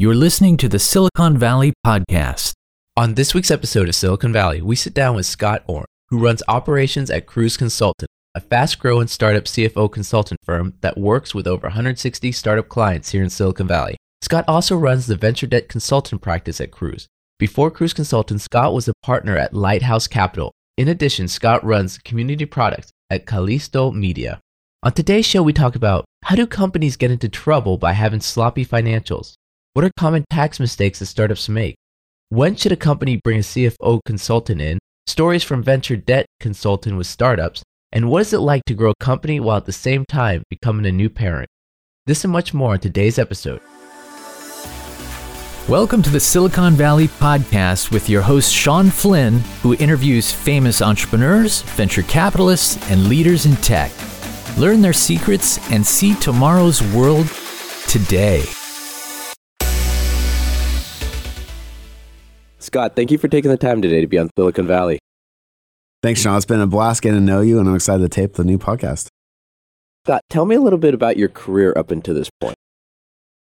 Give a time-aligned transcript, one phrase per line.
[0.00, 2.54] You're listening to the Silicon Valley Podcast.
[2.96, 6.42] On this week's episode of Silicon Valley, we sit down with Scott Orn, who runs
[6.48, 11.66] operations at Kruze Consultant, a fast growing startup CFO consultant firm that works with over
[11.66, 13.98] 160 startup clients here in Silicon Valley.
[14.22, 17.04] Scott also runs the venture debt consultant practice at Kruze.
[17.38, 20.50] Before Kruze Consultant, Scott was a partner at Lighthouse Capital.
[20.78, 24.40] In addition, Scott runs community products at Callisto Media.
[24.82, 28.64] On today's show, we talk about how do companies get into trouble by having sloppy
[28.64, 29.34] financials?
[29.72, 31.76] What are common tax mistakes that startups make?
[32.28, 34.80] When should a company bring a CFO consultant in?
[35.06, 39.04] Stories from venture debt consultant with startups, and what is it like to grow a
[39.04, 41.48] company while at the same time becoming a new parent?
[42.06, 43.60] This and much more in today's episode.
[45.68, 51.62] Welcome to the Silicon Valley Podcast with your host, Sean Flynn, who interviews famous entrepreneurs,
[51.62, 53.92] venture capitalists, and leaders in tech.
[54.58, 57.28] Learn their secrets and see tomorrow's world
[57.86, 58.42] today.
[62.70, 65.00] Scott, thank you for taking the time today to be on Silicon Valley.
[66.04, 66.36] Thanks, Sean.
[66.36, 68.58] It's been a blast getting to know you, and I'm excited to tape the new
[68.58, 69.08] podcast.
[70.04, 72.54] Scott, tell me a little bit about your career up until this point.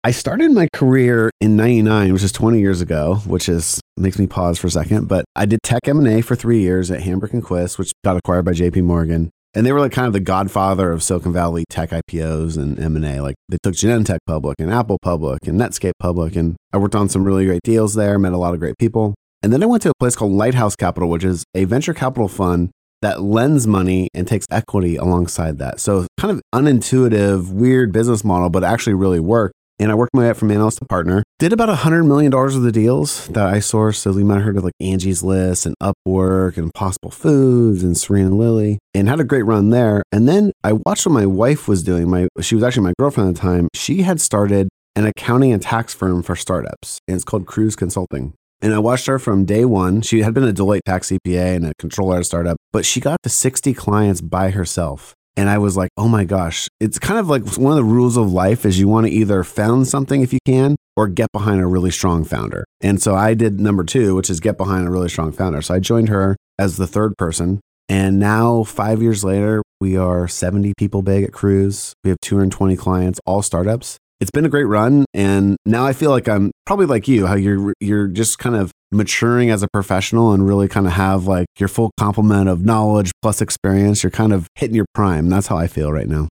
[0.03, 4.27] I started my career in 99, which is 20 years ago, which is makes me
[4.27, 7.41] pause for a second, but I did tech M&A for 3 years at Hambrecht and
[7.41, 9.29] Quist, which got acquired by JP Morgan.
[9.55, 13.21] And they were like kind of the godfather of Silicon Valley tech IPOs and M&A.
[13.21, 16.35] Like they took Genentech public and Apple public and Netscape public.
[16.35, 19.13] And I worked on some really great deals there, met a lot of great people.
[19.43, 22.27] And then I went to a place called Lighthouse Capital, which is a venture capital
[22.27, 25.79] fund that lends money and takes equity alongside that.
[25.81, 30.21] So kind of unintuitive, weird business model, but actually really worked and I worked my
[30.21, 31.23] way up from analyst to partner.
[31.39, 33.97] Did about a hundred million dollars of the deals that I sourced.
[33.97, 37.97] So you might have heard of like Angie's List and Upwork and Impossible Foods and
[37.97, 40.01] Serena Lily, and had a great run there.
[40.11, 42.09] And then I watched what my wife was doing.
[42.09, 43.67] My she was actually my girlfriend at the time.
[43.75, 48.33] She had started an accounting and tax firm for startups, and it's called Kruze Consulting.
[48.61, 50.01] And I watched her from day one.
[50.01, 53.01] She had been a Deloitte tax CPA and a controller at a startup, but she
[53.01, 55.13] got to 60 clients by herself.
[55.35, 58.17] And I was like, oh my gosh, it's kind of like one of the rules
[58.17, 61.59] of life is you want to either found something if you can or get behind
[61.61, 62.65] a really strong founder.
[62.81, 65.61] And so I did number two, which is get behind a really strong founder.
[65.61, 67.59] So I joined her as the third person.
[67.89, 71.93] And now, five years later, we are 70 people big at Kruze.
[72.03, 76.09] We have 220 clients, all startups it's been a great run and now I feel
[76.09, 80.31] like I'm probably like you how you're you're just kind of maturing as a professional
[80.31, 84.33] and really kind of have like your full complement of knowledge plus experience you're kind
[84.33, 85.29] of hitting your prime.
[85.29, 86.27] That's how I feel right now.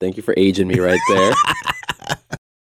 [0.00, 1.32] Thank you for aging me right there.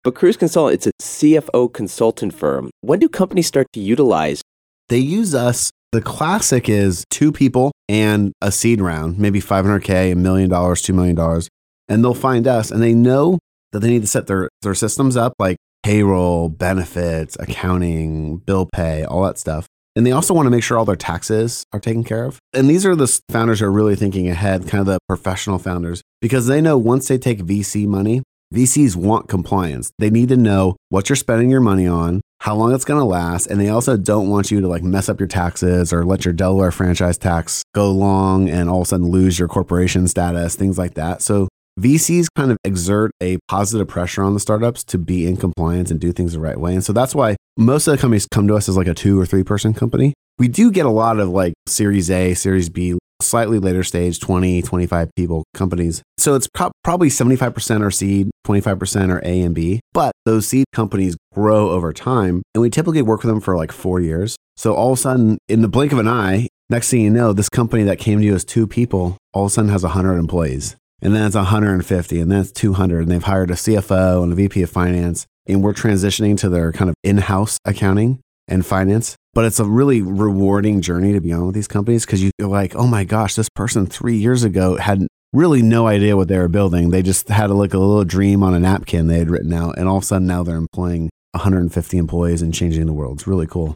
[0.03, 2.71] But Kruze Consult it's a CFO consultant firm.
[2.81, 4.41] When do companies start to utilize
[4.89, 5.71] They use us.
[5.91, 10.93] The classic is two people and a seed round maybe 500k a million dollars 2
[10.93, 11.49] million dollars.
[11.87, 13.37] And they'll find us and they know
[13.73, 19.03] that they need to set their, their systems up like payroll, benefits, accounting, bill pay,
[19.03, 19.67] all that stuff.
[19.95, 22.39] And they also want to make sure all their taxes are taken care of.
[22.53, 26.01] And these are the founders who are really thinking ahead, kind of the professional founders,
[26.21, 29.91] because they know once they take VC money, VCs want compliance.
[29.97, 33.05] They need to know what you're spending your money on, how long it's going to
[33.05, 36.25] last, and they also don't want you to like mess up your taxes or let
[36.25, 40.55] your Delaware franchise tax go long and all of a sudden lose your corporation status,
[40.55, 41.21] things like that.
[41.21, 41.47] So
[41.79, 45.99] VCs kind of exert a positive pressure on the startups to be in compliance and
[45.99, 46.73] do things the right way.
[46.73, 49.19] And so that's why most of the companies come to us as like a two
[49.19, 50.13] or three person company.
[50.37, 54.61] We do get a lot of like Series A, Series B, slightly later stage, 20,
[54.61, 56.01] 25 people companies.
[56.17, 59.79] So it's pro- probably 75% are seed, 25% are A and B.
[59.93, 62.41] But those seed companies grow over time.
[62.53, 64.35] And we typically work with them for like four years.
[64.57, 67.33] So all of a sudden, in the blink of an eye, next thing you know,
[67.33, 70.17] this company that came to you as two people all of a sudden has 100
[70.17, 74.31] employees and then it's 150 and then it's 200 and they've hired a cfo and
[74.31, 79.15] a vp of finance and we're transitioning to their kind of in-house accounting and finance.
[79.33, 82.75] But it's a really rewarding journey to be on with these companies because you're like
[82.75, 86.49] oh my gosh this person three years ago had really no idea what they were
[86.49, 86.89] building.
[86.89, 89.77] They just had a, like a little dream on a napkin they had written out
[89.77, 93.19] and all of a sudden now they're employing 150 employees and changing the world.
[93.19, 93.75] It's really cool.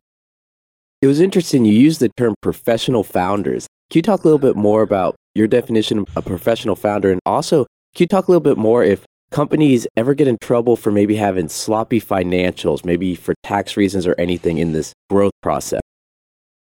[1.01, 3.67] It was interesting you used the term professional founders.
[3.89, 7.11] Can you talk a little bit more about your definition of a professional founder?
[7.11, 10.75] And also, can you talk a little bit more if companies ever get in trouble
[10.75, 15.81] for maybe having sloppy financials, maybe for tax reasons or anything in this growth process?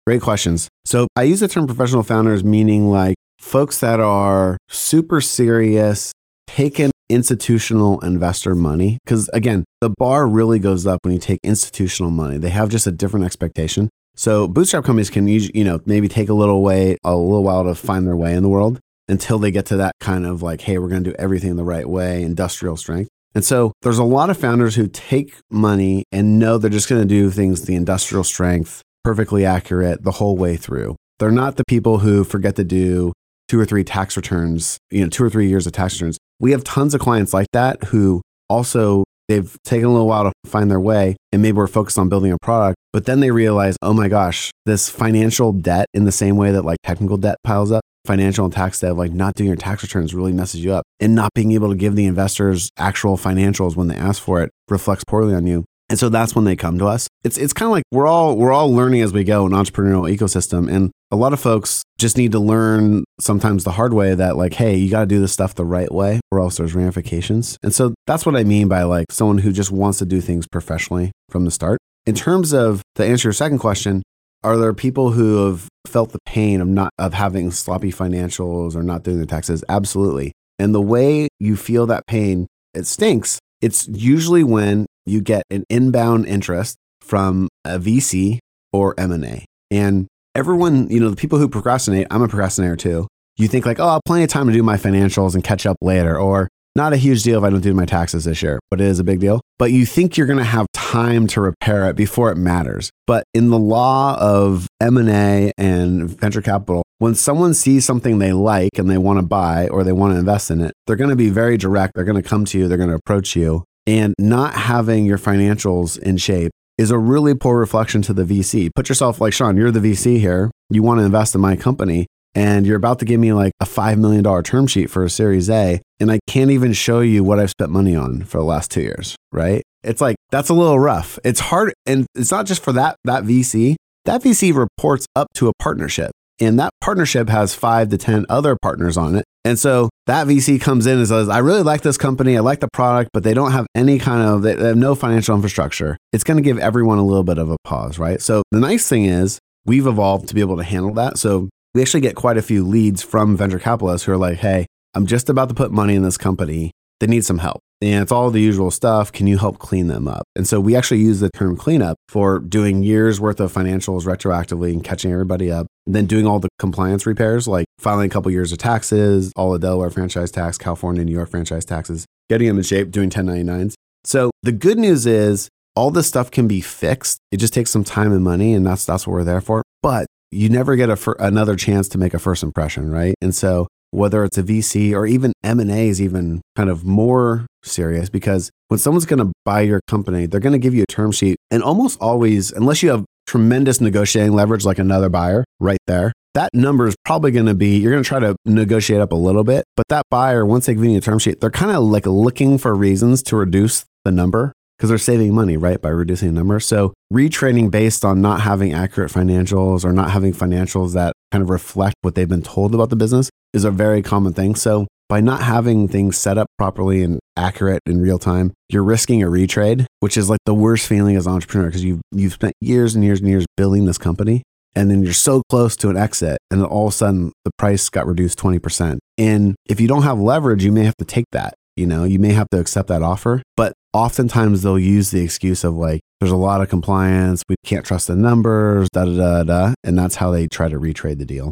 [0.06, 0.68] Great questions.
[0.84, 6.12] So I use the term professional founders, meaning like folks that are super serious,
[6.46, 8.98] taking institutional investor money.
[9.04, 12.38] Because again, the bar really goes up when you take institutional money.
[12.38, 13.90] They have just a different expectation.
[14.20, 17.74] So bootstrap companies can you know, maybe take a little way, a little while to
[17.74, 18.78] find their way in the world
[19.08, 21.64] until they get to that kind of like, hey, we're going to do everything the
[21.64, 23.08] right way, industrial strength.
[23.34, 27.00] And so there's a lot of founders who take money and know they're just going
[27.00, 30.96] to do things the industrial strength, perfectly accurate the whole way through.
[31.18, 33.14] They're not the people who forget to do
[33.48, 36.18] two or three tax returns, you know, two or three years of tax returns.
[36.38, 38.20] We have tons of clients like that who
[38.50, 42.08] also they've taken a little while to find their way and maybe we're focused on
[42.08, 46.12] building a product, but then they realize, oh my gosh, this financial debt in the
[46.12, 49.48] same way that like technical debt piles up, financial and tax debt, like not doing
[49.48, 52.70] your tax returns really messes you up and not being able to give the investors
[52.76, 55.64] actual financials when they ask for it reflects poorly on you.
[55.88, 57.08] And so that's when they come to us.
[57.24, 60.12] It's it's kind of like we're all we're all learning as we go in entrepreneurial
[60.12, 64.36] ecosystem and a lot of folks just need to learn sometimes the hard way that
[64.36, 67.58] like hey, you got to do this stuff the right way or else there's ramifications.
[67.62, 70.46] And so that's what I mean by like someone who just wants to do things
[70.46, 71.78] professionally from the start.
[72.06, 74.02] In terms of to answer your second question,
[74.42, 78.82] are there people who have felt the pain of not of having sloppy financials or
[78.82, 79.64] not doing their taxes?
[79.68, 80.32] Absolutely.
[80.58, 83.38] And the way you feel that pain, it stinks.
[83.60, 88.38] It's usually when you get an inbound interest from a VC
[88.72, 89.44] or M&A.
[89.70, 93.08] And everyone, you know, the people who procrastinate, I'm a procrastinator too.
[93.36, 95.66] You think like, oh, I'll have plenty of time to do my financials and catch
[95.66, 98.60] up later, or not a huge deal if I don't do my taxes this year,
[98.70, 99.40] but it is a big deal.
[99.58, 102.90] But you think you're going to have time to repair it before it matters.
[103.06, 108.78] But in the law of M&A and venture capital, when someone sees something they like
[108.78, 111.16] and they want to buy or they want to invest in it, they're going to
[111.16, 111.94] be very direct.
[111.94, 115.18] They're going to come to you, they're going to approach you and not having your
[115.18, 118.70] financials in shape is a really poor reflection to the VC.
[118.74, 120.50] Put yourself like Sean, you're the VC here.
[120.70, 123.66] You want to invest in my company and you're about to give me like a
[123.66, 125.82] $5 million term sheet for a series A.
[126.00, 128.80] And I can't even show you what I've spent money on for the last two
[128.80, 129.62] years, right?
[129.82, 131.18] It's like, that's a little rough.
[131.22, 131.74] It's hard.
[131.84, 133.76] And it's not just for that, that VC.
[134.06, 138.56] That VC reports up to a partnership and that partnership has five to 10 other
[138.62, 139.24] partners on it.
[139.44, 142.36] And so that VC comes in and says, I really like this company.
[142.36, 145.34] I like the product, but they don't have any kind of, they have no financial
[145.34, 145.96] infrastructure.
[146.12, 148.20] It's going to give everyone a little bit of a pause, right?
[148.20, 151.18] So the nice thing is we've evolved to be able to handle that.
[151.18, 154.66] So we actually get quite a few leads from venture capitalists who are like, hey,
[154.94, 156.72] I'm just about to put money in this company.
[156.98, 159.10] They need some help and it's all the usual stuff.
[159.10, 160.24] Can you help clean them up?
[160.36, 164.72] And so we actually use the term cleanup for doing years worth of financials retroactively
[164.72, 165.66] and catching everybody up.
[165.86, 169.58] Then doing all the compliance repairs, like filing a couple years of taxes, all the
[169.58, 173.74] Delaware franchise tax, California, New York franchise taxes, getting them in shape, doing 1099s.
[174.04, 177.18] So the good news is all this stuff can be fixed.
[177.30, 179.62] It just takes some time and money, and that's that's what we're there for.
[179.82, 183.14] But you never get a fir- another chance to make a first impression, right?
[183.20, 188.08] And so whether it's a VC or even M&A is even kind of more serious
[188.08, 191.10] because when someone's going to buy your company, they're going to give you a term
[191.10, 196.12] sheet and almost always unless you have tremendous negotiating leverage like another buyer right there,
[196.34, 199.16] that number is probably going to be you're going to try to negotiate up a
[199.16, 201.84] little bit, but that buyer once they give you a term sheet, they're kind of
[201.84, 206.28] like looking for reasons to reduce the number because they're saving money, right, by reducing
[206.28, 206.58] the number.
[206.58, 211.50] So retraining based on not having accurate financials or not having financials that kind of
[211.50, 214.56] reflect what they've been told about the business is a very common thing.
[214.56, 219.24] So by not having things set up properly and accurate in real time, you're risking
[219.24, 222.54] a retrade, which is like the worst feeling as an entrepreneur because you've you've spent
[222.60, 224.44] years and years and years building this company.
[224.76, 227.88] And then you're so close to an exit, and all of a sudden the price
[227.88, 228.98] got reduced 20%.
[229.18, 231.54] And if you don't have leverage, you may have to take that.
[231.74, 233.42] You know, you may have to accept that offer.
[233.56, 237.84] But oftentimes they'll use the excuse of like, there's a lot of compliance, we can't
[237.84, 239.74] trust the numbers, da da da da.
[239.82, 241.50] And that's how they try to retrade the deal.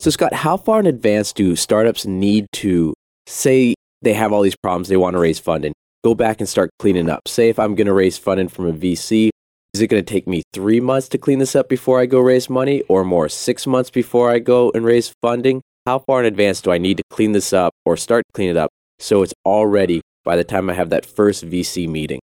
[0.00, 2.94] So, Scott, how far in advance do startups need to
[3.26, 5.72] say they have all these problems, they want to raise funding,
[6.04, 7.26] go back and start cleaning up?
[7.26, 9.30] Say, if I'm going to raise funding from a VC,
[9.74, 12.20] is it going to take me three months to clean this up before I go
[12.20, 15.62] raise money or more, six months before I go and raise funding?
[15.84, 18.56] How far in advance do I need to clean this up or start cleaning it
[18.56, 22.20] up so it's all ready by the time I have that first VC meeting?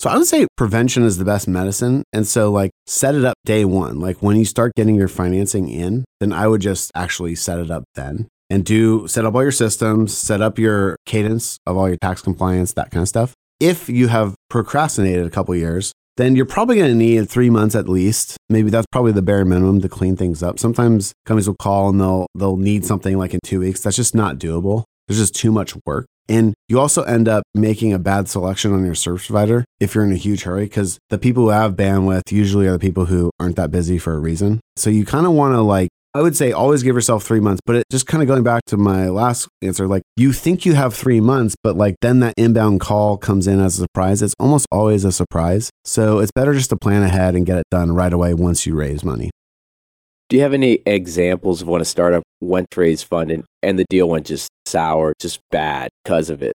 [0.00, 2.04] So I would say prevention is the best medicine.
[2.12, 3.98] And so like set it up day one.
[3.98, 7.70] Like when you start getting your financing in, then I would just actually set it
[7.70, 11.88] up then and do set up all your systems, set up your cadence of all
[11.88, 13.34] your tax compliance, that kind of stuff.
[13.58, 17.74] If you have procrastinated a couple years, then you're probably going to need three months
[17.74, 18.36] at least.
[18.48, 20.60] Maybe that's probably the bare minimum to clean things up.
[20.60, 23.80] Sometimes companies will call and they'll they'll need something like in two weeks.
[23.80, 24.84] That's just not doable.
[25.08, 26.06] There's just too much work.
[26.28, 30.04] And you also end up making a bad selection on your service provider if you're
[30.04, 33.30] in a huge hurry, because the people who have bandwidth usually are the people who
[33.40, 34.60] aren't that busy for a reason.
[34.76, 37.60] So you kind of want to like, I would say always give yourself three months,
[37.64, 40.74] but it just kind of going back to my last answer, like you think you
[40.74, 44.20] have three months, but like then that inbound call comes in as a surprise.
[44.20, 45.70] It's almost always a surprise.
[45.84, 48.74] So it's better just to plan ahead and get it done right away once you
[48.74, 49.30] raise money.
[50.28, 53.86] Do you have any examples of when a startup went to raise funding and the
[53.88, 56.52] deal went just sour, just bad because of it?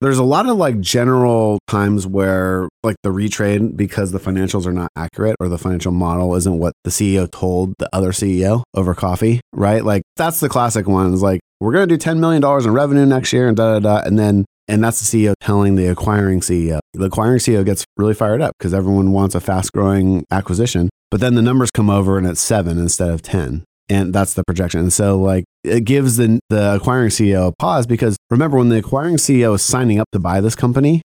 [0.00, 4.72] there's a lot of like general times where like the retrade because the financials are
[4.72, 8.94] not accurate or the financial model isn't what the CEO told the other CEO over
[8.94, 9.84] coffee, right?
[9.84, 11.14] Like that's the classic one.
[11.14, 13.80] Is like we're going to do $10 million in revenue next year and da da
[13.80, 14.06] da.
[14.06, 16.80] And then, and that's the CEO telling the acquiring CEO.
[16.92, 20.90] The acquiring CEO gets really fired up because everyone wants a fast growing acquisition.
[21.10, 24.44] But then the numbers come over and it's seven instead of 10 and that's the
[24.44, 24.80] projection.
[24.80, 28.78] And so like it gives the the acquiring CEO a pause because remember when the
[28.78, 31.02] acquiring CEO is signing up to buy this company,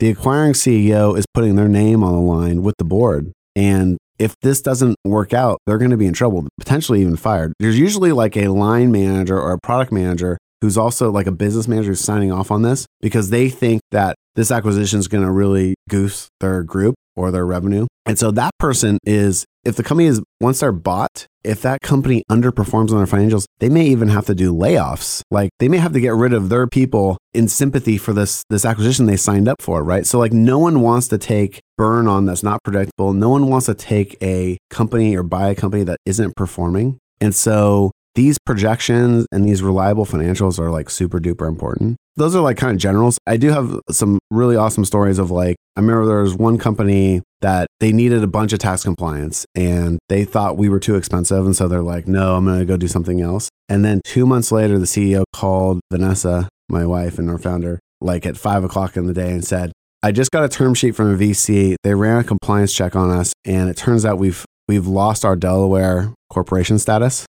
[0.00, 3.32] the acquiring CEO is putting their name on the line with the board.
[3.56, 7.52] And if this doesn't work out, they're going to be in trouble, potentially even fired.
[7.58, 11.68] There's usually like a line manager or a product manager who's also like a business
[11.68, 15.30] manager who's signing off on this because they think that this acquisition is going to
[15.30, 17.86] really goose their group or their revenue.
[18.06, 22.24] And so that person is, if the company is, once they're bought, if that company
[22.30, 25.20] underperforms on their financials, they may even have to do layoffs.
[25.30, 28.64] Like they may have to get rid of their people in sympathy for this, this
[28.64, 30.06] acquisition they signed up for, right?
[30.06, 33.12] So like no one wants to take burn on that's not predictable.
[33.12, 36.98] No one wants to take a company or buy a company that isn't performing.
[37.20, 41.96] And so these projections and these reliable financials are like super duper important.
[42.16, 43.18] Those are like kind of generals.
[43.26, 47.22] I do have some really awesome stories of like, I remember there was one company
[47.40, 51.44] that they needed a bunch of tax compliance and they thought we were too expensive.
[51.44, 53.48] And so they're like, no, I'm going to go do something else.
[53.68, 58.26] And then two months later, the CEO called Vanessa, my wife and our founder, like
[58.26, 59.72] at five o'clock in the day and said,
[60.04, 61.76] I just got a term sheet from a VC.
[61.82, 65.34] They ran a compliance check on us, and it turns out we've we've lost our
[65.34, 67.24] Delaware corporation status.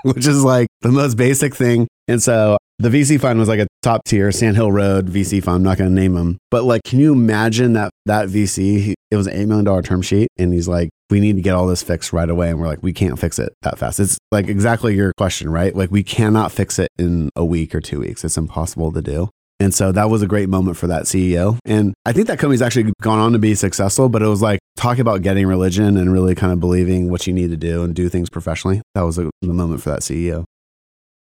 [0.14, 1.88] which is like the most basic thing.
[2.08, 5.56] And so the VC fund was like a top tier Sand Hill Road VC fund.
[5.56, 8.94] I'm not going to name them, but like, can you imagine that that VC?
[9.10, 11.54] It was an eight million dollar term sheet, and he's like, "We need to get
[11.54, 14.18] all this fixed right away." And we're like, "We can't fix it that fast." It's
[14.32, 15.74] like exactly your question, right?
[15.74, 18.24] Like, we cannot fix it in a week or two weeks.
[18.24, 19.28] It's impossible to do.
[19.60, 21.58] And so that was a great moment for that CEO.
[21.66, 24.58] And I think that company's actually gone on to be successful, but it was like
[24.76, 27.94] talking about getting religion and really kind of believing what you need to do and
[27.94, 28.80] do things professionally.
[28.94, 30.44] That was a, the moment for that CEO.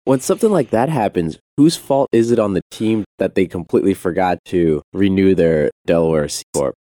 [0.05, 3.93] When something like that happens, whose fault is it on the team that they completely
[3.93, 6.75] forgot to renew their Delaware C Corp?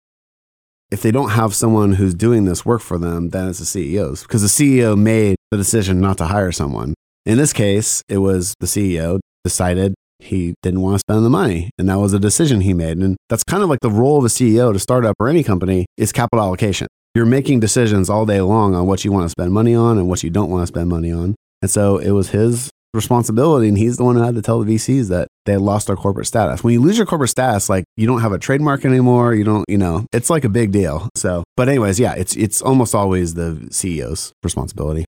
[0.91, 4.23] If they don't have someone who's doing this work for them, then it's the CEO's
[4.23, 6.95] because the CEO made the decision not to hire someone.
[7.25, 11.71] In this case, it was the CEO decided he didn't want to spend the money.
[11.77, 12.97] And that was a decision he made.
[12.97, 15.85] And that's kind of like the role of a CEO to startup or any company
[15.97, 16.87] is capital allocation.
[17.15, 20.07] You're making decisions all day long on what you want to spend money on and
[20.07, 21.35] what you don't want to spend money on.
[21.61, 23.67] And so it was his responsibility.
[23.67, 26.27] And he's the one who had to tell the VCs that they lost their corporate
[26.27, 26.63] status.
[26.63, 29.33] When you lose your corporate status, like you don't have a trademark anymore.
[29.33, 31.09] You don't, you know, it's like a big deal.
[31.15, 35.05] So, but anyways, yeah, it's, it's almost always the CEO's responsibility.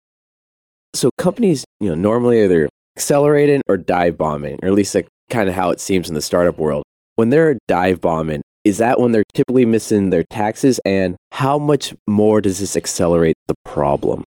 [0.95, 5.47] So companies, you know, normally either accelerating or dive bombing, or at least like kind
[5.47, 6.83] of how it seems in the startup world.
[7.15, 10.79] When they're dive bombing, is that when they're typically missing their taxes?
[10.83, 14.23] And how much more does this accelerate the problem?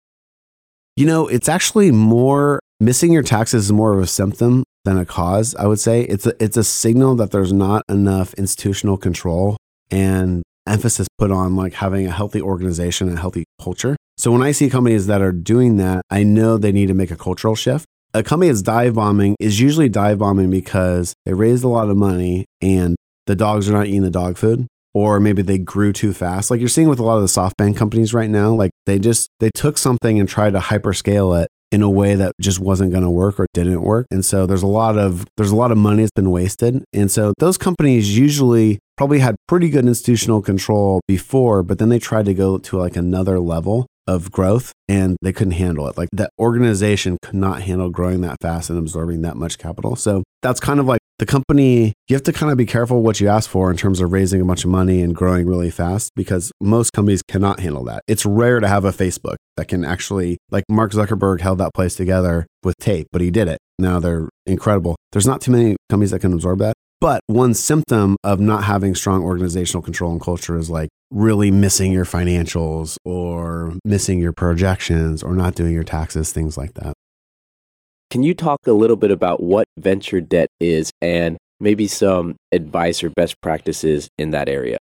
[0.95, 5.05] You know, it's actually more missing your taxes is more of a symptom than a
[5.05, 6.03] cause, I would say.
[6.03, 9.57] It's a, it's a signal that there's not enough institutional control
[9.89, 13.95] and emphasis put on like having a healthy organization a healthy culture.
[14.17, 17.11] So when I see companies that are doing that, I know they need to make
[17.11, 21.63] a cultural shift a company that's dive bombing is usually dive bombing because they raised
[21.63, 22.95] a lot of money and
[23.27, 26.49] the dogs are not eating the dog food or maybe they grew too fast.
[26.49, 29.29] Like you're seeing with a lot of the softbank companies right now like they just
[29.39, 33.03] they took something and tried to hyperscale it in a way that just wasn't going
[33.03, 34.07] to work or didn't work.
[34.09, 36.83] And so there's a lot of there's a lot of money that's been wasted.
[36.93, 41.99] And so those companies usually probably had pretty good institutional control before but then they
[41.99, 45.95] tried to go to like another level of growth and they couldn't handle it.
[45.95, 49.95] Like that organization could not handle growing that fast and absorbing that much capital.
[49.95, 53.19] So that's kind of like the company, you have to kind of be careful what
[53.19, 56.11] you ask for in terms of raising a bunch of money and growing really fast
[56.15, 58.01] because most companies cannot handle that.
[58.07, 61.95] It's rare to have a Facebook that can actually, like Mark Zuckerberg held that place
[61.95, 63.59] together with tape, but he did it.
[63.77, 64.95] Now they're incredible.
[65.11, 66.73] There's not too many companies that can absorb that.
[67.01, 71.93] But one symptom of not having strong organizational control and culture is like really missing
[71.93, 76.93] your financials or missing your projections or not doing your taxes, things like that.
[78.09, 83.01] Can you talk a little bit about what venture debt is and maybe some advice
[83.01, 84.77] or best practices in that area?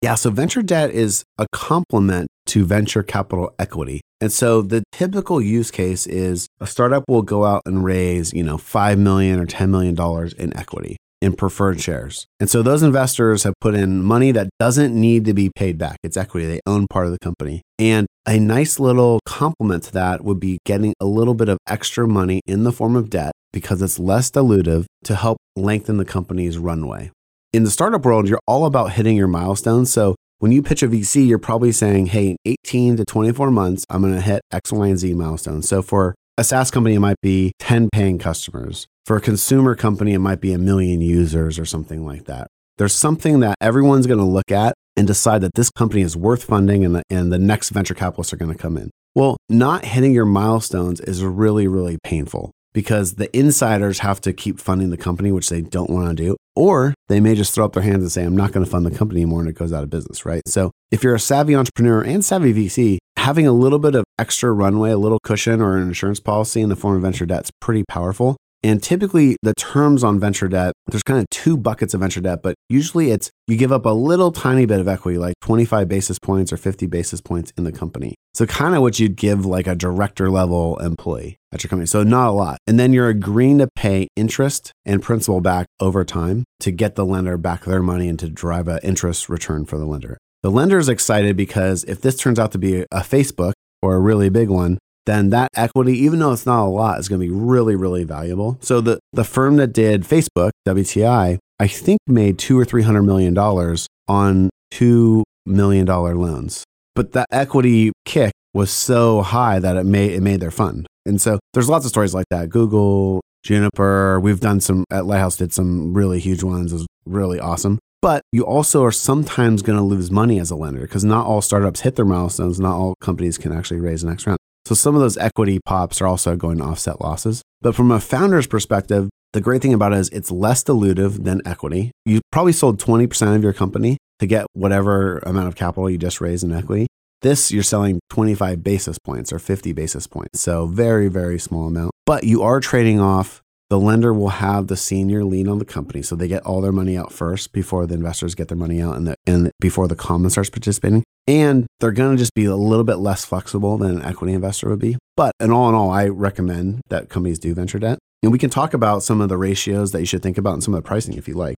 [0.00, 4.00] Yeah, so venture debt is a complement to venture capital equity.
[4.20, 8.42] And so the typical use case is a startup will go out and raise, you
[8.42, 12.26] know, 5 million or 10 million dollars in equity in preferred shares.
[12.40, 15.96] And so those investors have put in money that doesn't need to be paid back.
[16.02, 17.62] It's equity, they own part of the company.
[17.78, 22.08] And a nice little complement to that would be getting a little bit of extra
[22.08, 26.58] money in the form of debt because it's less dilutive to help lengthen the company's
[26.58, 27.10] runway.
[27.52, 29.92] In the startup world, you're all about hitting your milestones.
[29.92, 33.84] So when you pitch a VC, you're probably saying, hey, in 18 to 24 months,
[33.88, 35.68] I'm going to hit X, Y, and Z milestones.
[35.68, 38.86] So for a SaaS company, it might be 10 paying customers.
[39.04, 42.46] For a consumer company, it might be a million users or something like that.
[42.78, 46.44] There's something that everyone's going to look at and decide that this company is worth
[46.44, 48.90] funding and the, and the next venture capitalists are going to come in.
[49.14, 54.60] Well, not hitting your milestones is really, really painful because the insiders have to keep
[54.60, 56.36] funding the company, which they don't want to do.
[56.54, 58.86] Or they may just throw up their hands and say, I'm not going to fund
[58.86, 60.42] the company anymore and it goes out of business, right?
[60.46, 64.52] So if you're a savvy entrepreneur and savvy VC, having a little bit of extra
[64.52, 67.50] runway, a little cushion or an insurance policy in the form of venture debt is
[67.60, 68.36] pretty powerful.
[68.64, 72.42] And typically, the terms on venture debt, there's kind of two buckets of venture debt,
[72.42, 76.18] but usually it's you give up a little tiny bit of equity, like 25 basis
[76.18, 78.14] points or 50 basis points in the company.
[78.34, 81.86] So, kind of what you'd give like a director level employee at your company.
[81.86, 82.58] So, not a lot.
[82.66, 87.04] And then you're agreeing to pay interest and principal back over time to get the
[87.04, 90.18] lender back their money and to drive an interest return for the lender.
[90.42, 94.00] The lender is excited because if this turns out to be a Facebook or a
[94.00, 97.26] really big one, then that equity, even though it's not a lot, is going to
[97.26, 98.58] be really, really valuable.
[98.60, 103.02] So the, the firm that did Facebook, WTI, I think made two or three hundred
[103.02, 106.64] million dollars on two million dollar loans.
[106.94, 110.86] But that equity kick was so high that it made it made their fund.
[111.06, 112.50] And so there's lots of stories like that.
[112.50, 116.72] Google, Juniper, we've done some at Lighthouse did some really huge ones.
[116.72, 117.78] It was really awesome.
[118.00, 121.40] But you also are sometimes going to lose money as a lender because not all
[121.40, 122.58] startups hit their milestones.
[122.58, 124.38] Not all companies can actually raise the next round.
[124.72, 127.42] So some of those equity pops are also going to offset losses.
[127.60, 131.42] But from a founder's perspective, the great thing about it is it's less dilutive than
[131.46, 131.90] equity.
[132.06, 136.22] You probably sold 20% of your company to get whatever amount of capital you just
[136.22, 136.86] raised in equity.
[137.20, 140.40] This, you're selling 25 basis points or 50 basis points.
[140.40, 141.90] So very, very small amount.
[142.06, 143.41] But you are trading off
[143.72, 146.02] the lender will have the senior lien on the company.
[146.02, 148.98] So they get all their money out first before the investors get their money out
[148.98, 151.02] and, the, and before the common starts participating.
[151.26, 154.68] And they're going to just be a little bit less flexible than an equity investor
[154.68, 154.98] would be.
[155.16, 157.98] But in all in all, I recommend that companies do venture debt.
[158.22, 160.62] And we can talk about some of the ratios that you should think about and
[160.62, 161.56] some of the pricing if you like.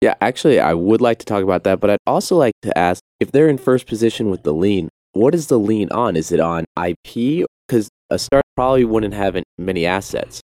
[0.00, 3.02] Yeah, actually, I would like to talk about that, but I'd also like to ask
[3.18, 6.14] if they're in first position with the lien, what is the lien on?
[6.14, 7.44] Is it on IP?
[7.66, 10.42] Because a startup probably wouldn't have many assets.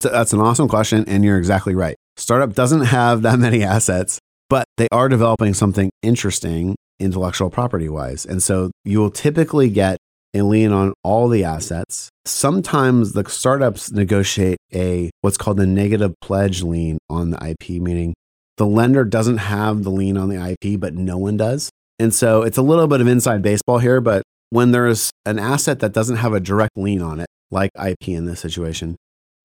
[0.00, 1.04] That's an awesome question.
[1.06, 1.96] And you're exactly right.
[2.16, 8.24] Startup doesn't have that many assets, but they are developing something interesting intellectual property wise.
[8.24, 9.98] And so you will typically get
[10.34, 12.08] a lien on all the assets.
[12.24, 18.14] Sometimes the startups negotiate a what's called a negative pledge lien on the IP, meaning
[18.56, 21.70] the lender doesn't have the lien on the IP, but no one does.
[21.98, 25.80] And so it's a little bit of inside baseball here, but when there's an asset
[25.80, 28.96] that doesn't have a direct lien on it, like IP in this situation,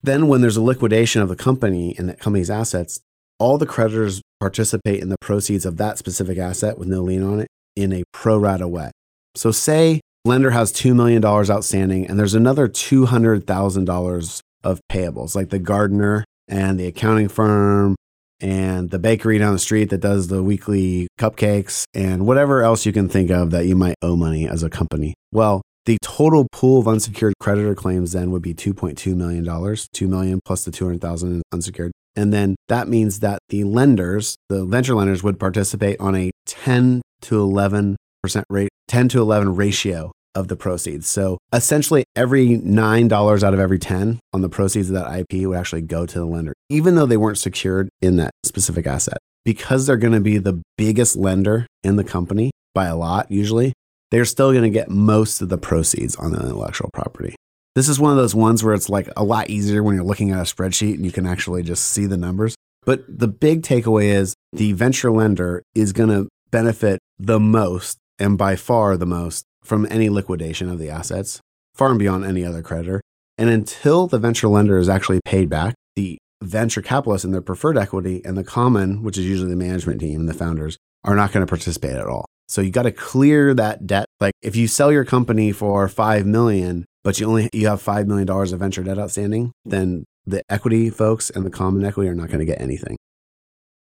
[0.03, 2.99] then, when there's a liquidation of the company and the company's assets,
[3.39, 7.39] all the creditors participate in the proceeds of that specific asset with no lien on
[7.39, 8.91] it in a pro rata way.
[9.35, 15.59] So, say lender has $2 million outstanding and there's another $200,000 of payables, like the
[15.59, 17.95] gardener and the accounting firm
[18.39, 22.91] and the bakery down the street that does the weekly cupcakes and whatever else you
[22.91, 25.13] can think of that you might owe money as a company.
[25.31, 30.39] Well, the total pool of unsecured creditor claims then would be $2.2 million, 2 million
[30.45, 31.91] plus the 200,000 unsecured.
[32.15, 37.01] And then that means that the lenders, the venture lenders would participate on a 10
[37.21, 37.95] to 11%
[38.49, 41.07] rate, 10 to 11 ratio of the proceeds.
[41.07, 45.57] So essentially every $9 out of every 10 on the proceeds of that IP would
[45.57, 49.17] actually go to the lender, even though they weren't secured in that specific asset.
[49.43, 53.73] Because they're going to be the biggest lender in the company by a lot, usually,
[54.11, 57.35] they're still going to get most of the proceeds on the intellectual property.
[57.73, 60.31] This is one of those ones where it's like a lot easier when you're looking
[60.31, 62.53] at a spreadsheet and you can actually just see the numbers.
[62.85, 68.37] But the big takeaway is the venture lender is going to benefit the most and
[68.37, 71.39] by far the most from any liquidation of the assets,
[71.73, 72.99] far and beyond any other creditor.
[73.37, 77.77] And until the venture lender is actually paid back, the venture capitalists and their preferred
[77.77, 81.31] equity and the common, which is usually the management team and the founders, are not
[81.31, 82.25] going to participate at all.
[82.51, 84.07] So you got to clear that debt.
[84.19, 88.07] Like if you sell your company for 5 million, but you only you have 5
[88.07, 92.13] million dollars of venture debt outstanding, then the equity folks and the common equity are
[92.13, 92.97] not going to get anything.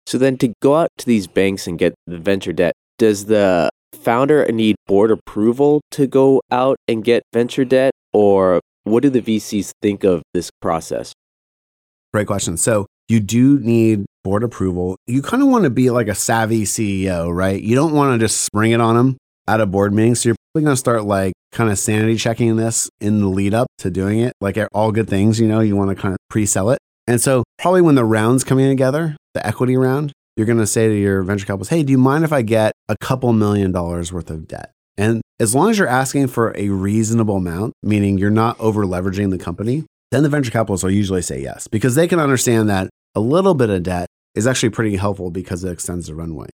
[0.05, 3.71] So then to go out to these banks and get the venture debt, does the
[3.93, 9.21] founder need board approval to go out and get venture debt or what do the
[9.21, 11.13] VCs think of this process?
[12.13, 12.57] Great question.
[12.57, 14.95] So you do need board approval.
[15.05, 17.61] You kind of want to be like a savvy CEO, right?
[17.61, 20.15] You don't want to just spring it on them at a board meeting.
[20.15, 23.53] So you're probably going to start like kind of sanity checking this in the lead
[23.53, 24.33] up to doing it.
[24.39, 26.79] Like all good things, you know, you want to kind of pre sell it.
[27.07, 30.87] And so, probably when the round's coming together, the equity round, you're going to say
[30.87, 34.13] to your venture capitalists, hey, do you mind if I get a couple million dollars
[34.13, 34.71] worth of debt?
[34.97, 39.31] And as long as you're asking for a reasonable amount, meaning you're not over leveraging
[39.31, 42.89] the company, then the venture capitalists will usually say yes because they can understand that
[43.15, 46.47] a little bit of debt is actually pretty helpful because it extends the runway.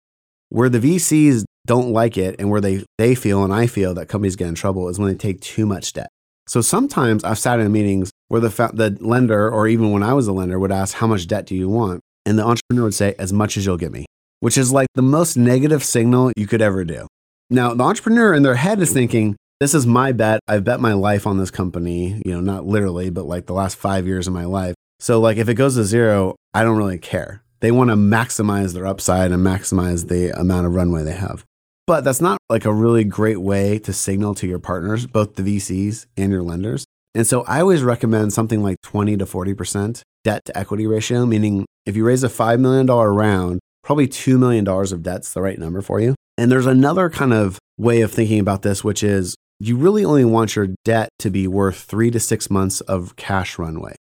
[0.48, 4.08] Where the VCs don't like it and where they, they feel and I feel that
[4.08, 6.08] companies get in trouble is when they take too much debt.
[6.46, 10.28] So sometimes I've sat in meetings where the, the lender, or even when I was
[10.28, 12.00] a lender, would ask, How much debt do you want?
[12.26, 14.04] And the entrepreneur would say, As much as you'll give me,
[14.40, 17.06] which is like the most negative signal you could ever do.
[17.50, 20.40] Now, the entrepreneur in their head is thinking, This is my bet.
[20.46, 23.76] I've bet my life on this company, you know, not literally, but like the last
[23.76, 24.74] five years of my life.
[25.00, 27.42] So, like, if it goes to zero, I don't really care.
[27.60, 31.44] They want to maximize their upside and maximize the amount of runway they have.
[31.86, 35.42] But that's not like a really great way to signal to your partners, both the
[35.42, 36.84] VCs and your lenders.
[37.14, 41.66] And so I always recommend something like 20 to 40% debt to equity ratio, meaning
[41.86, 45.82] if you raise a $5 million round, probably $2 million of debt's the right number
[45.82, 46.14] for you.
[46.38, 50.24] And there's another kind of way of thinking about this, which is you really only
[50.24, 53.94] want your debt to be worth three to six months of cash runway.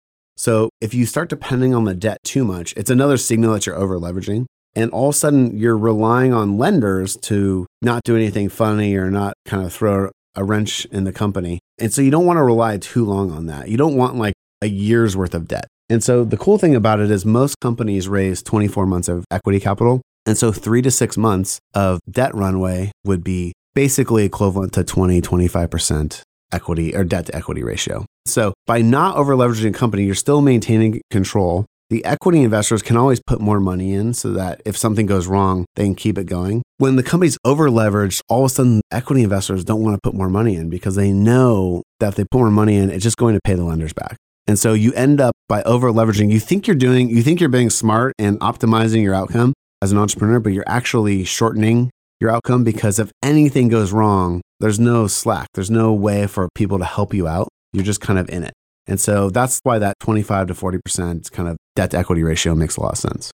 [0.41, 3.75] So if you start depending on the debt too much, it's another signal that you're
[3.75, 4.47] over leveraging.
[4.75, 9.11] And all of a sudden, you're relying on lenders to not do anything funny or
[9.11, 11.59] not kind of throw a wrench in the company.
[11.77, 13.69] And so you don't want to rely too long on that.
[13.69, 15.67] You don't want like a year's worth of debt.
[15.91, 19.59] And so the cool thing about it is most companies raise 24 months of equity
[19.59, 20.01] capital.
[20.25, 25.21] And so three to six months of debt runway would be basically equivalent to 20,
[25.21, 28.07] 25% equity or debt to equity ratio.
[28.25, 32.95] So by not over leveraging a company, you're still maintaining control the equity investors can
[32.95, 36.23] always put more money in so that if something goes wrong, they can keep it
[36.23, 36.63] going.
[36.77, 40.15] When the company's over leveraged, all of a sudden equity investors don't want to put
[40.15, 43.17] more money in because they know that if they put more money in, it's just
[43.17, 44.15] going to pay the lenders back.
[44.47, 47.49] And so you end up by over leveraging, you think you're doing, you think you're
[47.49, 52.63] being smart and optimizing your outcome as an entrepreneur, but you're actually shortening your outcome
[52.63, 55.49] because if anything goes wrong, there's no slack.
[55.55, 57.49] There's no way for people to help you out.
[57.73, 58.53] You're just kind of in it.
[58.87, 62.77] And so that's why that 25 to 40% kind of debt to equity ratio makes
[62.77, 63.31] a lot of sense.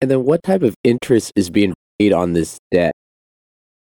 [0.00, 2.92] And then what type of interest is being paid on this debt?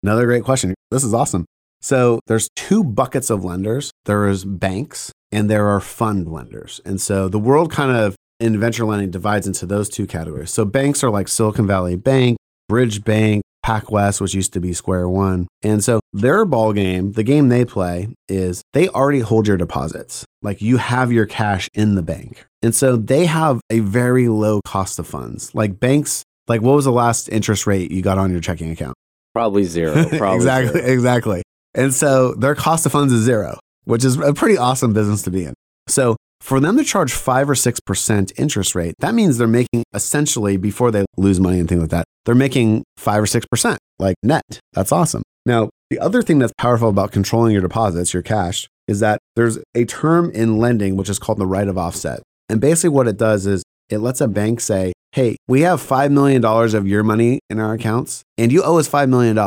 [0.02, 0.74] Another great question.
[0.90, 1.46] This is awesome.
[1.80, 3.90] So there's two buckets of lenders.
[4.04, 6.80] There is banks and there are fund lenders.
[6.84, 10.50] And so the world kind of in venture lending divides into those two categories.
[10.50, 12.36] So banks are like Silicon Valley Bank,
[12.68, 15.48] Bridge Bank, PacWest, which used to be Square One.
[15.62, 20.24] And so their ball game, the game they play is they already hold your deposits.
[20.42, 22.44] Like you have your cash in the bank.
[22.62, 25.54] And so they have a very low cost of funds.
[25.54, 28.94] Like banks, like what was the last interest rate you got on your checking account?
[29.34, 29.94] Probably zero.
[30.18, 30.80] Probably exactly.
[30.80, 30.92] Zero.
[30.92, 31.42] Exactly.
[31.74, 35.30] And so their cost of funds is zero, which is a pretty awesome business to
[35.30, 35.54] be in.
[35.88, 39.84] So for them to charge five or six percent interest rate, that means they're making
[39.94, 43.78] essentially before they lose money and things like that, they're making five or six percent,
[44.00, 44.58] like net.
[44.72, 45.22] That's awesome.
[45.46, 49.58] Now, the other thing that's powerful about controlling your deposits, your cash, is that there's
[49.74, 52.20] a term in lending which is called the right of offset.
[52.48, 56.10] And basically, what it does is it lets a bank say, hey, we have $5
[56.10, 59.38] million of your money in our accounts, and you owe us $5 million.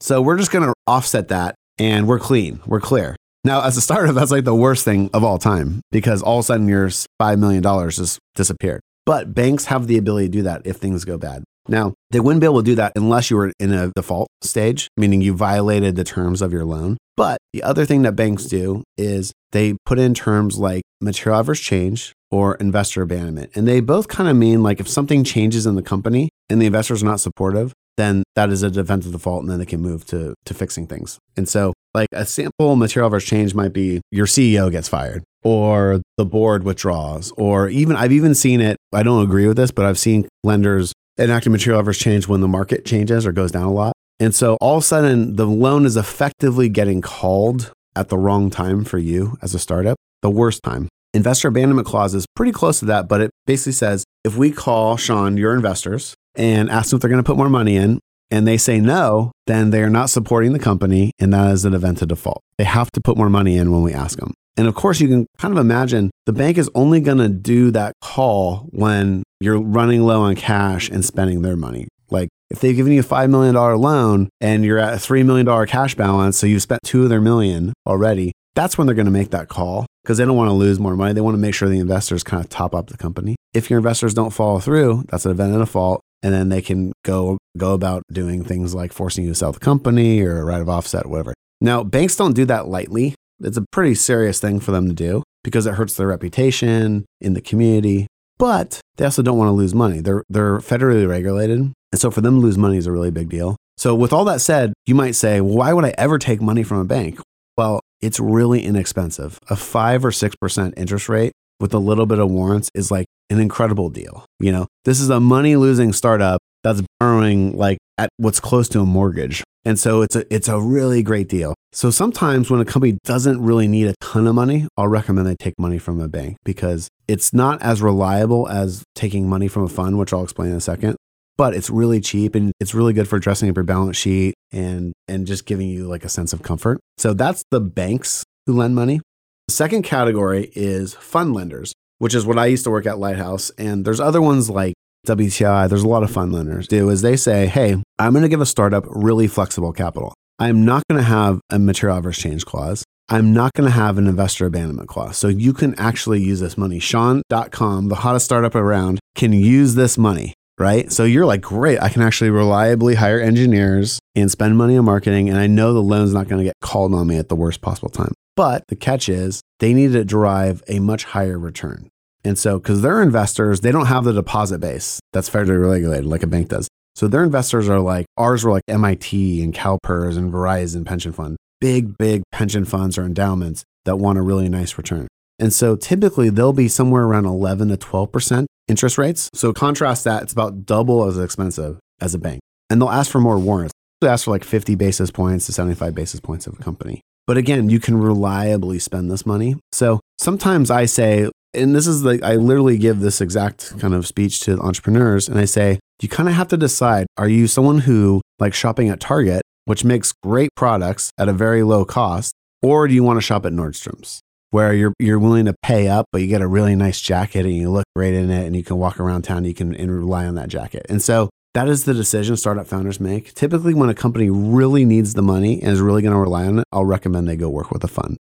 [0.00, 3.16] So we're just going to offset that and we're clean, we're clear.
[3.44, 6.44] Now, as a startup, that's like the worst thing of all time because all of
[6.44, 8.80] a sudden your $5 million just disappeared.
[9.04, 11.42] But banks have the ability to do that if things go bad.
[11.68, 14.88] Now, they wouldn't be able to do that unless you were in a default stage,
[14.96, 16.98] meaning you violated the terms of your loan.
[17.16, 21.60] But the other thing that banks do is they put in terms like material adverse
[21.60, 23.52] change or investor abandonment.
[23.54, 26.66] And they both kind of mean like if something changes in the company and the
[26.66, 30.04] investors are not supportive, then that is a defensive default and then they can move
[30.06, 31.18] to, to fixing things.
[31.36, 36.00] And so, like a sample material adverse change might be your CEO gets fired or
[36.16, 38.76] the board withdraws, or even I've even seen it.
[38.92, 42.40] I don't agree with this, but I've seen lenders enact a material adverse change when
[42.40, 43.92] the market changes or goes down a lot.
[44.20, 48.50] And so all of a sudden, the loan is effectively getting called at the wrong
[48.50, 50.88] time for you as a startup, the worst time.
[51.12, 54.96] Investor abandonment clause is pretty close to that, but it basically says if we call
[54.96, 57.98] Sean, your investors, and ask them if they're going to put more money in,
[58.32, 61.74] and they say no, then they are not supporting the company, and that is an
[61.74, 62.42] event of default.
[62.56, 64.32] They have to put more money in when we ask them.
[64.56, 67.70] And of course, you can kind of imagine the bank is only going to do
[67.72, 71.88] that call when you're running low on cash and spending their money.
[72.10, 75.66] Like if they've given you a $5 million loan and you're at a $3 million
[75.66, 79.12] cash balance, so you've spent two of their million already, that's when they're going to
[79.12, 81.12] make that call because they don't want to lose more money.
[81.12, 83.36] They want to make sure the investors kind of top up the company.
[83.54, 86.02] If your investors don't follow through, that's an event of default.
[86.22, 89.60] And then they can go go about doing things like forcing you to sell the
[89.60, 91.34] company or right of offset, whatever.
[91.60, 93.14] Now, banks don't do that lightly.
[93.40, 97.34] It's a pretty serious thing for them to do because it hurts their reputation in
[97.34, 98.06] the community.
[98.38, 100.00] But they also don't want to lose money.
[100.00, 101.58] They're, they're federally regulated.
[101.58, 103.56] And so for them to lose money is a really big deal.
[103.76, 106.62] So, with all that said, you might say, well, why would I ever take money
[106.62, 107.20] from a bank?
[107.56, 109.38] Well, it's really inexpensive.
[109.48, 113.40] A five or 6% interest rate with a little bit of warrants is like an
[113.40, 114.24] incredible deal.
[114.38, 118.80] You know, this is a money losing startup that's borrowing like at what's close to
[118.80, 119.42] a mortgage.
[119.64, 121.54] And so it's a it's a really great deal.
[121.72, 125.36] So sometimes when a company doesn't really need a ton of money, I'll recommend they
[125.36, 129.68] take money from a bank because it's not as reliable as taking money from a
[129.68, 130.96] fund, which I'll explain in a second.
[131.36, 134.92] But it's really cheap and it's really good for dressing up your balance sheet and
[135.06, 136.80] and just giving you like a sense of comfort.
[136.98, 139.00] So that's the banks who lend money.
[139.48, 143.50] The second category is fund lenders, which is what I used to work at Lighthouse.
[143.50, 144.74] And there's other ones like
[145.06, 148.28] WTI, there's a lot of fund lenders do is they say, hey, I'm going to
[148.28, 150.12] give a startup really flexible capital.
[150.40, 152.82] I'm not going to have a material adverse change clause.
[153.08, 155.16] I'm not going to have an investor abandonment clause.
[155.16, 156.80] So you can actually use this money.
[156.80, 160.90] Sean.com, the hottest startup around, can use this money, right?
[160.90, 165.28] So you're like, great, I can actually reliably hire engineers and spend money on marketing.
[165.28, 167.60] And I know the loan's not going to get called on me at the worst
[167.60, 168.12] possible time.
[168.34, 171.90] But the catch is they need to derive a much higher return.
[172.24, 176.22] And so, because they're investors, they don't have the deposit base that's federally regulated like
[176.22, 176.68] a bank does.
[176.94, 181.36] So their investors are like, ours were like MIT and CalPERS and Verizon pension fund,
[181.60, 185.08] big, big pension funds or endowments that want a really nice return.
[185.38, 189.28] And so typically they'll be somewhere around 11 to 12% interest rates.
[189.34, 192.40] So contrast that, it's about double as expensive as a bank.
[192.70, 193.72] And they'll ask for more warrants.
[194.00, 197.00] They ask for like 50 basis points to 75 basis points of a company.
[197.26, 199.56] But again, you can reliably spend this money.
[199.70, 204.06] So sometimes I say, and this is like, I literally give this exact kind of
[204.06, 207.78] speech to entrepreneurs, and I say, you kind of have to decide are you someone
[207.78, 212.88] who like shopping at Target, which makes great products at a very low cost, or
[212.88, 214.20] do you want to shop at Nordstrom's?
[214.50, 217.56] Where you're you're willing to pay up, but you get a really nice jacket and
[217.56, 219.44] you look great in it, and you can walk around town.
[219.44, 220.84] You can and rely on that jacket.
[220.90, 223.34] And so that is the decision startup founders make.
[223.34, 226.58] Typically, when a company really needs the money and is really going to rely on
[226.58, 228.16] it, I'll recommend they go work with a fund.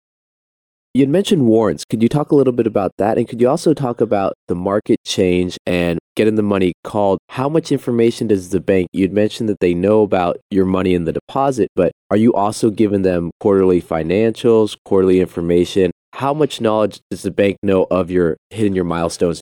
[0.95, 1.85] You mentioned warrants.
[1.85, 3.19] Could you talk a little bit about that?
[3.19, 7.19] And could you also talk about the market change and getting the money called?
[7.29, 8.87] How much information does the bank?
[8.91, 12.71] You'd mentioned that they know about your money in the deposit, but are you also
[12.71, 15.91] giving them quarterly financials, quarterly information?
[16.13, 19.41] How much knowledge does the bank know of your hitting your milestones?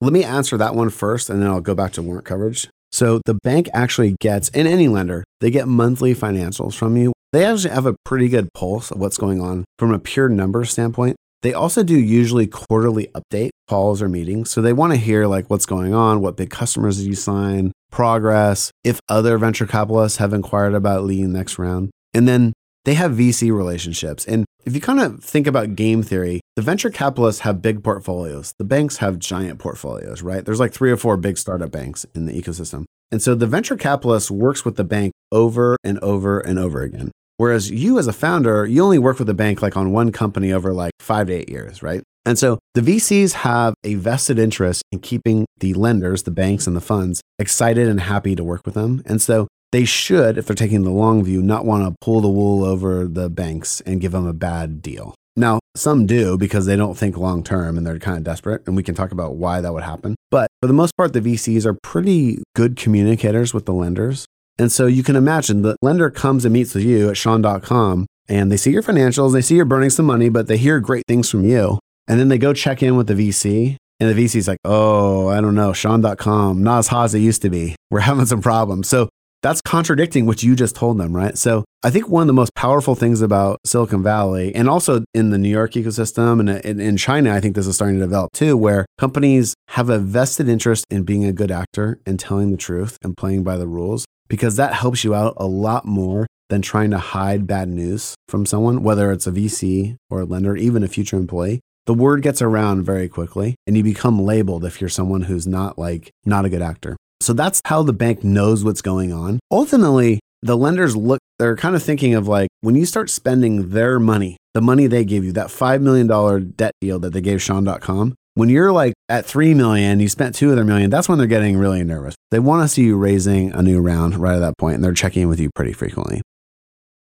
[0.00, 2.68] Let me answer that one first, and then I'll go back to warrant coverage.
[2.90, 7.12] So the bank actually gets, and any lender, they get monthly financials from you.
[7.36, 10.64] They actually have a pretty good pulse of what's going on from a pure number
[10.64, 11.16] standpoint.
[11.42, 14.48] They also do usually quarterly update calls or meetings.
[14.48, 17.72] So they want to hear like what's going on, what big customers did you sign,
[17.90, 21.90] progress, if other venture capitalists have inquired about leading next round.
[22.14, 22.54] And then
[22.86, 24.24] they have VC relationships.
[24.24, 28.54] And if you kind of think about game theory, the venture capitalists have big portfolios.
[28.58, 30.42] The banks have giant portfolios, right?
[30.42, 32.86] There's like three or four big startup banks in the ecosystem.
[33.12, 37.12] And so the venture capitalist works with the bank over and over and over again.
[37.38, 40.52] Whereas you as a founder, you only work with a bank like on one company
[40.52, 42.02] over like five to eight years, right?
[42.24, 46.76] And so the VCs have a vested interest in keeping the lenders, the banks and
[46.76, 49.02] the funds excited and happy to work with them.
[49.06, 52.28] And so they should, if they're taking the long view, not want to pull the
[52.28, 55.14] wool over the banks and give them a bad deal.
[55.36, 58.66] Now, some do because they don't think long term and they're kind of desperate.
[58.66, 60.16] And we can talk about why that would happen.
[60.30, 64.24] But for the most part, the VCs are pretty good communicators with the lenders.
[64.58, 68.50] And so you can imagine the lender comes and meets with you at Sean.com and
[68.50, 71.30] they see your financials, they see you're burning some money, but they hear great things
[71.30, 71.78] from you.
[72.08, 75.40] And then they go check in with the VC and the VC's like, oh, I
[75.40, 77.76] don't know, Sean.com, not as hot as it used to be.
[77.90, 78.88] We're having some problems.
[78.88, 79.08] So
[79.42, 81.36] that's contradicting what you just told them, right?
[81.38, 85.30] So I think one of the most powerful things about Silicon Valley and also in
[85.30, 88.56] the New York ecosystem and in China, I think this is starting to develop too,
[88.56, 92.98] where companies have a vested interest in being a good actor and telling the truth
[93.02, 96.90] and playing by the rules because that helps you out a lot more than trying
[96.90, 100.88] to hide bad news from someone, whether it's a VC or a lender, even a
[100.88, 101.60] future employee.
[101.86, 105.78] The word gets around very quickly and you become labeled if you're someone who's not
[105.78, 106.96] like, not a good actor.
[107.20, 109.40] So that's how the bank knows what's going on.
[109.50, 114.00] Ultimately, the lenders look, they're kind of thinking of like when you start spending their
[114.00, 118.14] money, the money they gave you, that $5 million debt deal that they gave Sean.com,
[118.34, 121.26] when you're like at 3 million, you spent two of their million, that's when they're
[121.26, 122.14] getting really nervous.
[122.30, 124.92] They want to see you raising a new round right at that point, and they're
[124.92, 126.20] checking in with you pretty frequently.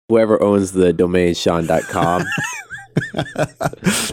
[0.10, 2.24] Whoever owns the domain Sean.com,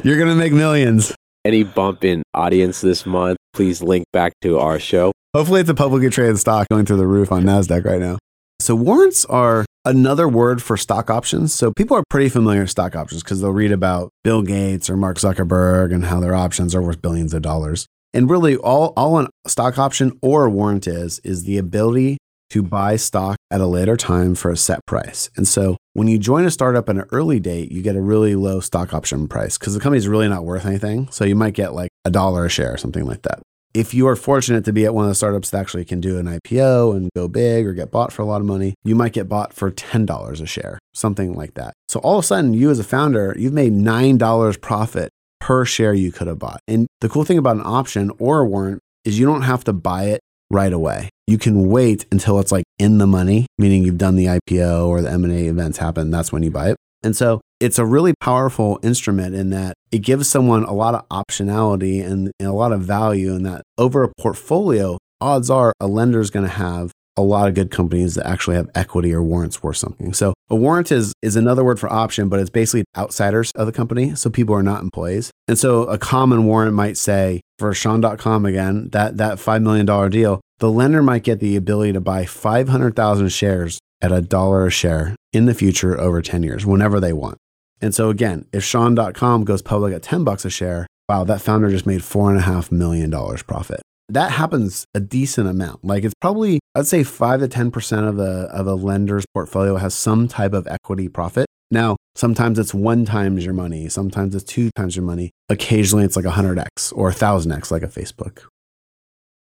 [0.02, 1.14] you're going to make millions.
[1.44, 5.12] Any bump in audience this month, please link back to our show.
[5.34, 8.18] Hopefully, it's a publicly traded stock going through the roof on NASDAQ right now.
[8.60, 11.54] So, warrants are another word for stock options.
[11.54, 14.96] So people are pretty familiar with stock options because they'll read about Bill Gates or
[14.96, 17.86] Mark Zuckerberg and how their options are worth billions of dollars.
[18.12, 22.18] And really, all, all an stock option or a warrant is, is the ability
[22.50, 25.30] to buy stock at a later time for a set price.
[25.36, 28.34] And so when you join a startup at an early date, you get a really
[28.34, 31.08] low stock option price because the company's really not worth anything.
[31.10, 33.40] So you might get like a dollar a share or something like that.
[33.74, 36.18] If you are fortunate to be at one of the startups that actually can do
[36.18, 39.12] an IPO and go big or get bought for a lot of money, you might
[39.12, 41.74] get bought for $10 a share, something like that.
[41.88, 45.92] So all of a sudden, you as a founder, you've made $9 profit per share
[45.94, 46.60] you could have bought.
[46.66, 49.72] And the cool thing about an option or a warrant is you don't have to
[49.72, 51.10] buy it right away.
[51.26, 55.02] You can wait until it's like in the money, meaning you've done the IPO or
[55.02, 56.76] the M&A events happen, that's when you buy it.
[57.02, 61.08] And so it's a really powerful instrument in that it gives someone a lot of
[61.08, 65.86] optionality and, and a lot of value in that over a portfolio, odds are a
[65.86, 69.20] lender is going to have a lot of good companies that actually have equity or
[69.20, 70.14] warrants worth something.
[70.14, 73.72] So a warrant is is another word for option, but it's basically outsiders of the
[73.72, 74.14] company.
[74.14, 75.32] So people are not employees.
[75.48, 80.08] And so a common warrant might say for Sean.com again, that that five million dollar
[80.08, 84.70] deal, the lender might get the ability to buy 500,000 shares at a dollar a
[84.70, 87.38] share in the future over 10 years, whenever they want.
[87.80, 91.70] And so again, if Sean.com goes public at 10 bucks a share, wow, that founder
[91.70, 93.80] just made four and a half million dollars profit.
[94.08, 95.84] That happens a decent amount.
[95.84, 99.94] Like it's probably, I'd say five to 10% of the of a lender's portfolio has
[99.94, 101.46] some type of equity profit.
[101.70, 105.30] Now, sometimes it's one times your money, sometimes it's two times your money.
[105.50, 108.44] Occasionally it's like 100x or 1000x like a Facebook.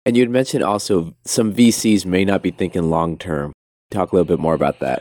[0.06, 3.52] And you'd mentioned also some VCs may not be thinking long term.
[3.90, 5.00] Talk a little bit more about that.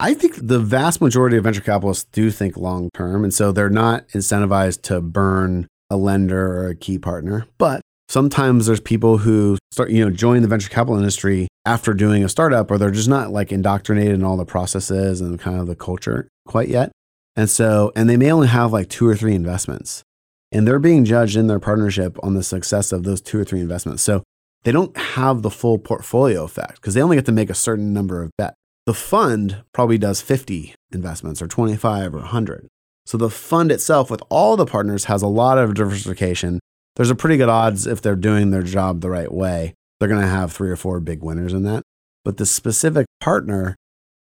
[0.00, 3.24] I think the vast majority of venture capitalists do think long term.
[3.24, 7.46] And so they're not incentivized to burn a lender or a key partner.
[7.58, 12.24] But sometimes there's people who start, you know, join the venture capital industry after doing
[12.24, 15.66] a startup, or they're just not like indoctrinated in all the processes and kind of
[15.66, 16.90] the culture quite yet.
[17.36, 20.02] And so, and they may only have like two or three investments
[20.54, 23.60] and they're being judged in their partnership on the success of those two or three
[23.60, 24.02] investments.
[24.02, 24.22] So
[24.64, 27.92] they don't have the full portfolio effect because they only get to make a certain
[27.92, 28.56] number of bets.
[28.86, 32.68] The fund probably does 50 investments or 25 or 100.
[33.06, 36.60] So the fund itself, with all the partners, has a lot of diversification.
[36.96, 40.20] There's a pretty good odds if they're doing their job the right way, they're going
[40.20, 41.82] to have three or four big winners in that.
[42.24, 43.76] But the specific partner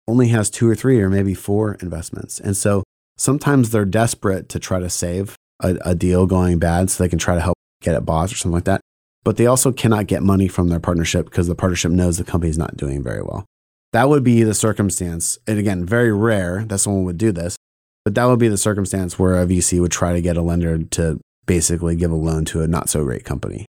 [0.09, 2.41] only has two or three or maybe four investments.
[2.41, 2.83] And so
[3.17, 7.19] sometimes they're desperate to try to save a, a deal going bad so they can
[7.19, 8.81] try to help get it bought or something like that.
[9.25, 12.59] But they also cannot get money from their partnership because the partnership knows the company's
[12.59, 13.45] not doing very well.
[13.93, 15.39] That would be the circumstance.
[15.47, 17.57] And again, very rare that someone would do this,
[18.05, 20.79] but that would be the circumstance where a VC would try to get a lender
[20.79, 23.67] to basically give a loan to a not so great company.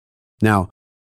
[0.43, 0.71] Now,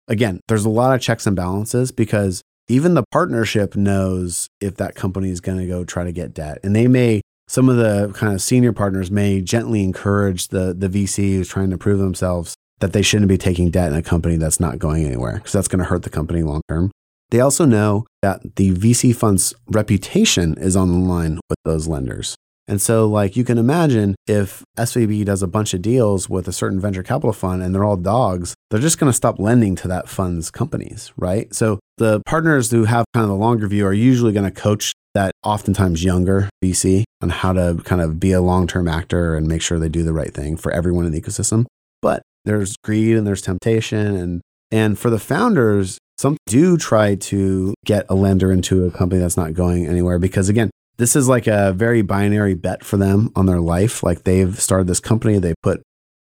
[0.07, 4.95] again, there's a lot of checks and balances because even the partnership knows if that
[4.95, 6.59] company is going to go try to get debt.
[6.63, 10.87] And they may some of the kind of senior partners may gently encourage the, the
[10.87, 14.35] VC who's trying to prove themselves that they shouldn't be taking debt in a company
[14.35, 16.91] that's not going anywhere because that's going to hurt the company long term.
[17.31, 22.35] They also know that the VC fund's reputation is on the line with those lenders.
[22.67, 26.53] And so, like, you can imagine if SVB does a bunch of deals with a
[26.53, 29.87] certain venture capital fund and they're all dogs, they're just going to stop lending to
[29.89, 31.53] that fund's companies, right?
[31.53, 34.93] So, the partners who have kind of the longer view are usually going to coach
[35.13, 39.47] that oftentimes younger VC on how to kind of be a long term actor and
[39.47, 41.65] make sure they do the right thing for everyone in the ecosystem.
[42.01, 44.15] But there's greed and there's temptation.
[44.15, 49.21] And, and for the founders, some do try to get a lender into a company
[49.21, 53.31] that's not going anywhere because, again, this is like a very binary bet for them
[53.35, 54.03] on their life.
[54.03, 55.81] Like they've started this company, they put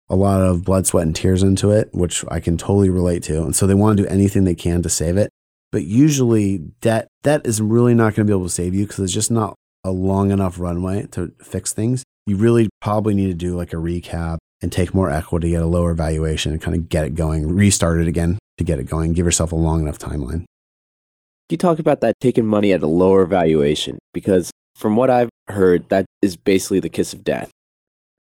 [0.09, 3.43] a lot of blood, sweat, and tears into it, which I can totally relate to.
[3.43, 5.29] And so they want to do anything they can to save it.
[5.71, 8.99] But usually debt debt is really not going to be able to save you because
[8.99, 12.03] it's just not a long enough runway to fix things.
[12.27, 15.67] You really probably need to do like a recap and take more equity at a
[15.67, 19.13] lower valuation and kind of get it going, restart it again to get it going.
[19.13, 20.45] Give yourself a long enough timeline.
[21.49, 25.89] You talk about that taking money at a lower valuation because from what I've heard,
[25.89, 27.51] that is basically the kiss of death.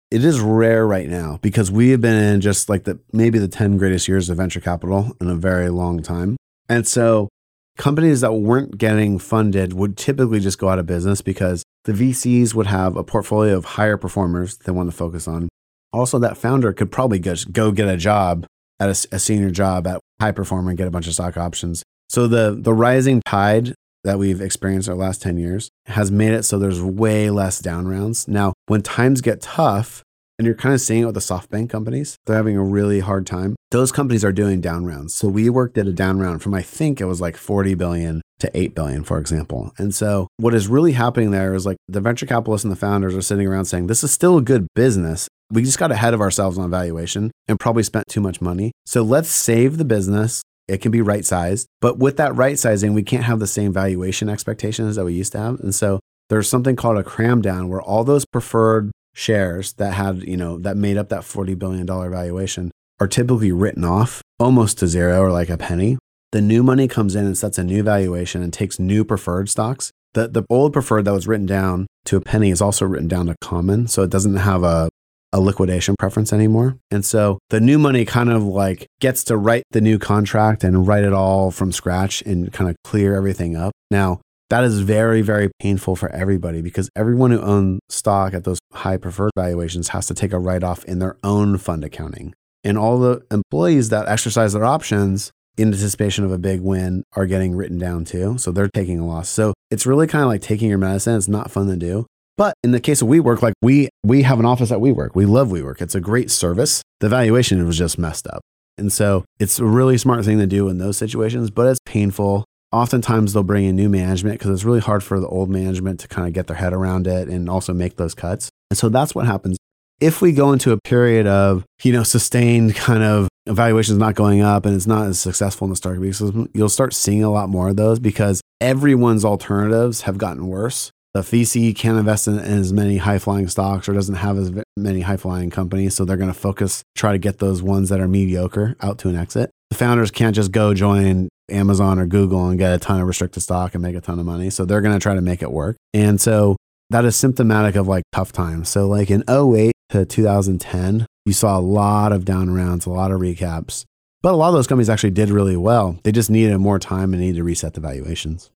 [0.10, 3.48] It is rare right now because we have been in just like the maybe the
[3.48, 6.36] 10 greatest years of venture capital in a very long time.
[6.68, 7.30] And so
[7.78, 12.56] companies that weren't getting funded would typically just go out of business because the VCs
[12.56, 15.48] would have a portfolio of higher performers they want to focus on.
[15.92, 18.46] Also, that founder could probably just go get a job
[18.80, 21.84] at a, a senior job at high performer and get a bunch of stock options.
[22.10, 23.74] So the the rising tide
[24.04, 27.88] that we've experienced our last 10 years has made it so there's way less down
[27.88, 28.28] rounds.
[28.28, 30.04] Now, when times get tough,
[30.40, 32.18] and you're kind of seeing it with the SoftBank companies.
[32.26, 33.58] They're having a really hard time.
[33.72, 35.14] Those companies are doing down rounds.
[35.14, 38.22] So we worked at a down round from I think it was like 40 billion
[38.40, 39.74] to 8 billion, for example.
[39.78, 43.16] And so what is really happening there is like the venture capitalists and the founders
[43.16, 45.28] are sitting around saying, this is still a good business.
[45.52, 48.72] We just got ahead of ourselves on valuation and probably spent too much money.
[48.86, 50.44] So let's save the business.
[50.68, 51.68] It can be right sized.
[51.82, 55.32] But with that right sizing, we can't have the same valuation expectations that we used
[55.32, 55.60] to have.
[55.60, 60.24] And so there's something called a cram down where all those preferred shares that had,
[60.24, 64.88] you know, that made up that $40 billion valuation are typically written off almost to
[64.88, 65.98] zero or like a penny.
[66.32, 69.92] The new money comes in and sets a new valuation and takes new preferred stocks.
[70.14, 73.28] The, the old preferred that was written down to a penny is also written down
[73.28, 73.88] to common.
[73.88, 74.90] So it doesn't have a,
[75.32, 76.78] a liquidation preference anymore.
[76.92, 80.88] And so the new money kind of like gets to write the new contract and
[80.88, 83.74] write it all from scratch and kind of clear everything up.
[83.92, 88.58] Now, that is very, very painful for everybody because everyone who owns stock at those
[88.74, 92.34] high preferred valuations has to take a write off in their own fund accounting.
[92.64, 97.26] And all the employees that exercise their options in anticipation of a big win are
[97.26, 98.38] getting written down too.
[98.38, 99.30] So they're taking a loss.
[99.30, 101.16] So it's really kind of like taking your medicine.
[101.16, 102.06] It's not fun to do.
[102.40, 105.10] But in the case of WeWork, like we we have an office at WeWork.
[105.14, 105.82] We love WeWork.
[105.82, 106.82] It's a great service.
[107.02, 108.40] The valuation was just messed up.
[108.78, 112.46] And so it's a really smart thing to do in those situations, but it's painful.
[112.72, 116.08] Oftentimes they'll bring in new management because it's really hard for the old management to
[116.08, 118.50] kind of get their head around it and also make those cuts.
[118.72, 119.58] And so that's what happens.
[120.00, 124.40] If we go into a period of, you know, sustained kind of evaluations not going
[124.40, 127.50] up and it's not as successful in the stock ecosystem, you'll start seeing a lot
[127.50, 130.90] more of those because everyone's alternatives have gotten worse.
[131.14, 135.02] The VC can't invest in, as many high flying stocks or doesn't have as many
[135.02, 135.96] high flying companies.
[135.96, 139.10] So they're going to focus, try to get those ones that are mediocre out to
[139.10, 139.50] an exit.
[139.72, 143.42] The founders can't just go join Amazon or Google and get a ton of restricted
[143.42, 144.52] stock and make a ton of money.
[144.52, 145.78] So they're going to try to make it work.
[145.94, 146.58] And so
[146.92, 148.70] that is symptomatic of like tough times.
[148.70, 153.12] So like in 08 to 2010, you saw a lot of down rounds, a lot
[153.12, 153.84] of recaps.
[154.22, 156.00] But a lot of those companies actually did really well.
[156.04, 158.52] They just needed more time and needed to reset the valuations.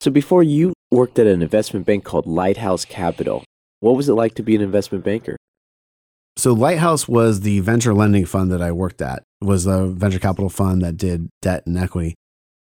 [0.00, 3.44] So before you worked at an investment bank called Lighthouse Capital,
[3.80, 5.36] what was it like to be an investment banker?
[6.36, 9.24] So Lighthouse was the venture lending fund that I worked at.
[9.40, 12.14] It was a venture capital fund that did debt and equity.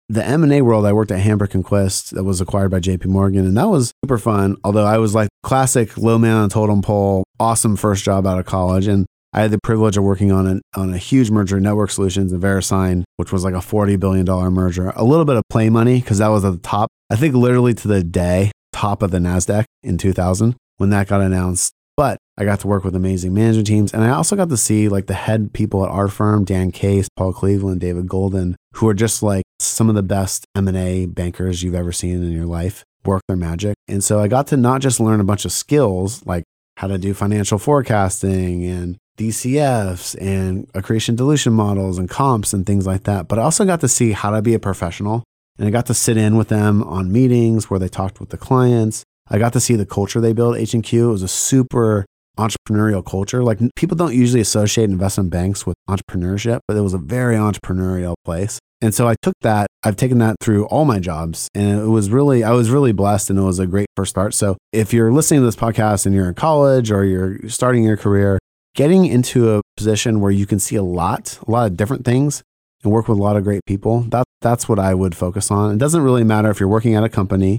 [0.09, 3.47] The M&A world, I worked at Hambrecht and Quist that was acquired by JP Morgan
[3.47, 4.57] and that was super fun.
[4.65, 8.45] Although I was like classic low man on totem pole, awesome first job out of
[8.45, 11.91] college and I had the privilege of working on an, on a huge merger, Network
[11.91, 14.93] Solutions and VeriSign, which was like a $40 billion merger.
[14.97, 16.91] A little bit of play money because that was at the top.
[17.11, 21.21] I think literally to the day, top of the NASDAQ in 2000 when that got
[21.21, 21.73] announced.
[21.97, 23.93] But I got to work with amazing management teams.
[23.93, 27.09] And I also got to see like the head people at our firm, Dan Case,
[27.17, 31.75] Paul Cleveland, David Golden, who are just like some of the best M&A bankers you've
[31.75, 33.75] ever seen in your life work their magic.
[33.89, 36.45] And so I got to not just learn a bunch of skills like
[36.77, 42.87] how to do financial forecasting and DCFs and accretion dilution models and comps and things
[42.87, 43.29] like that.
[43.29, 45.25] But I also got to see how to be a professional.
[45.59, 48.39] And I got to sit in with them on meetings where they talked with the
[48.39, 49.05] clients.
[49.29, 51.09] I got to see the culture they built at H&Q.
[51.09, 52.07] It was a super
[52.39, 53.43] entrepreneurial culture.
[53.43, 58.15] Like people don't usually associate investment banks with entrepreneurship, but it was a very entrepreneurial
[58.25, 58.59] place.
[58.83, 61.49] And so I took that, I've taken that through all my jobs.
[61.55, 64.33] And it was really, I was really blessed and it was a great first start.
[64.33, 67.99] So if you're listening to this podcast and you're in college or you're starting your
[67.99, 68.39] career,
[68.75, 72.43] getting into a position where you can see a lot, a lot of different things
[72.83, 75.75] and work with a lot of great people, that, that's what I would focus on.
[75.75, 77.59] It doesn't really matter if you're working at a company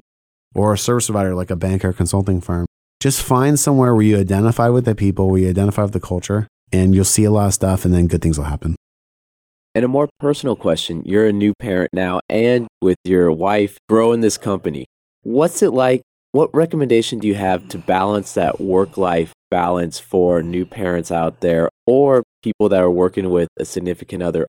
[0.54, 2.66] or a service provider like a bank or consulting firm.
[3.00, 6.46] Just find somewhere where you identify with the people, where you identify with the culture,
[6.72, 8.76] and you'll see a lot of stuff and then good things will happen.
[9.74, 14.20] And a more personal question you're a new parent now and with your wife growing
[14.20, 14.84] this company.
[15.22, 16.02] What's it like?
[16.32, 21.40] What recommendation do you have to balance that work life balance for new parents out
[21.40, 24.46] there or people that are working with a significant other?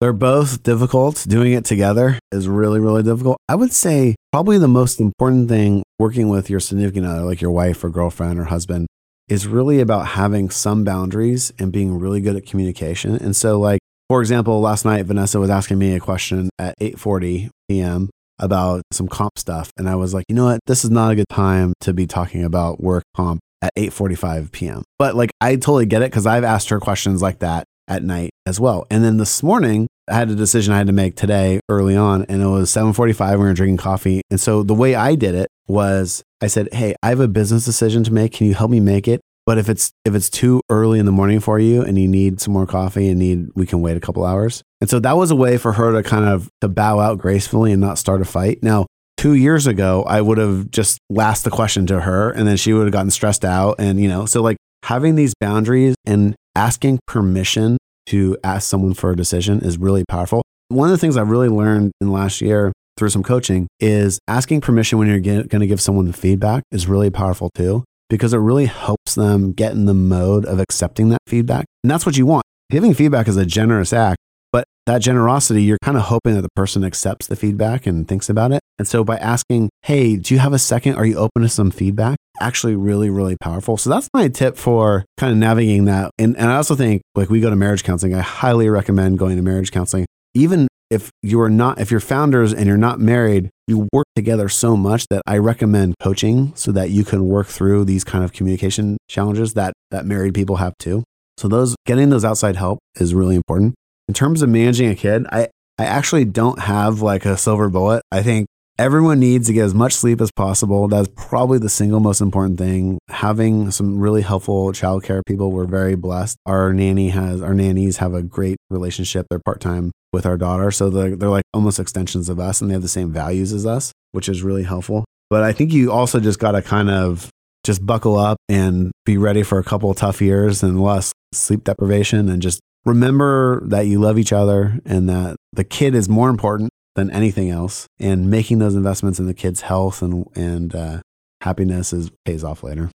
[0.00, 1.24] They're both difficult.
[1.28, 3.38] Doing it together is really, really difficult.
[3.48, 7.50] I would say probably the most important thing working with your significant other, like your
[7.50, 8.86] wife or girlfriend or husband,
[9.28, 13.16] is really about having some boundaries and being really good at communication.
[13.16, 17.50] And so, like, for example, last night Vanessa was asking me a question at 8:40
[17.68, 18.08] p.m.
[18.38, 21.16] about some comp stuff, and I was like, you know what, this is not a
[21.16, 24.84] good time to be talking about work comp at 8:45 p.m.
[24.96, 28.30] But like I totally get it cuz I've asked her questions like that at night
[28.46, 28.86] as well.
[28.90, 32.24] And then this morning, I had a decision I had to make today early on
[32.28, 34.22] and it was 7:45 we were drinking coffee.
[34.30, 37.64] And so the way I did it was I said, "Hey, I have a business
[37.64, 38.32] decision to make.
[38.32, 41.12] Can you help me make it?" But if it's if it's too early in the
[41.12, 44.00] morning for you and you need some more coffee and need we can wait a
[44.00, 44.62] couple hours.
[44.80, 47.72] And so that was a way for her to kind of to bow out gracefully
[47.72, 48.62] and not start a fight.
[48.62, 48.86] Now,
[49.16, 52.72] two years ago, I would have just asked the question to her and then she
[52.72, 53.76] would have gotten stressed out.
[53.78, 57.77] And, you know, so like having these boundaries and asking permission
[58.08, 60.42] to ask someone for a decision is really powerful.
[60.68, 64.60] One of the things I really learned in last year through some coaching is asking
[64.60, 68.66] permission when you're going to give someone feedback is really powerful too, because it really
[68.66, 71.64] helps them get in the mode of accepting that feedback.
[71.84, 72.44] And that's what you want.
[72.70, 74.18] Giving feedback is a generous act,
[74.52, 78.28] but that generosity, you're kind of hoping that the person accepts the feedback and thinks
[78.28, 78.60] about it.
[78.78, 80.96] And so by asking, hey, do you have a second?
[80.96, 82.18] Are you open to some feedback?
[82.40, 83.76] Actually, really, really powerful.
[83.76, 86.10] So that's my tip for kind of navigating that.
[86.18, 88.14] And, and I also think, like, we go to marriage counseling.
[88.14, 90.06] I highly recommend going to marriage counseling.
[90.34, 94.48] Even if you are not, if you're founders and you're not married, you work together
[94.48, 98.32] so much that I recommend coaching so that you can work through these kind of
[98.32, 101.04] communication challenges that, that married people have too.
[101.36, 103.74] So those getting those outside help is really important.
[104.08, 108.02] In terms of managing a kid, I, I actually don't have like a silver bullet.
[108.10, 108.46] I think
[108.78, 110.86] everyone needs to get as much sleep as possible.
[110.88, 112.98] That's probably the single most important thing.
[113.08, 116.36] Having some really helpful childcare people, we're very blessed.
[116.46, 119.26] Our nanny has, our nannies have a great relationship.
[119.28, 120.70] They're part time with our daughter.
[120.70, 123.66] So they're, they're like almost extensions of us and they have the same values as
[123.66, 125.04] us, which is really helpful.
[125.28, 127.28] But I think you also just got to kind of
[127.64, 132.28] just buckle up and be ready for a couple tough years and less sleep deprivation
[132.30, 136.70] and just remember that you love each other and that the kid is more important
[136.98, 137.86] than anything else.
[137.98, 141.00] And making those investments in the kid's health and, and uh,
[141.40, 142.90] happiness is, pays off later.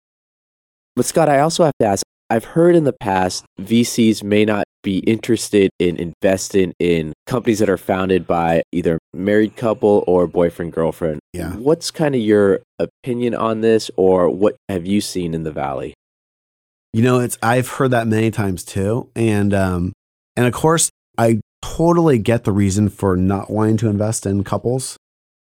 [0.95, 4.65] But Scott, I also have to ask I've heard in the past VCs may not
[4.81, 10.73] be interested in investing in companies that are founded by either married couple or boyfriend
[10.73, 11.19] girlfriend.
[11.31, 11.51] Yeah.
[11.53, 15.93] What's kind of your opinion on this or what have you seen in the valley?
[16.91, 19.09] You know, it's I've heard that many times too.
[19.15, 19.93] And um
[20.35, 24.97] and of course, I totally get the reason for not wanting to invest in couples.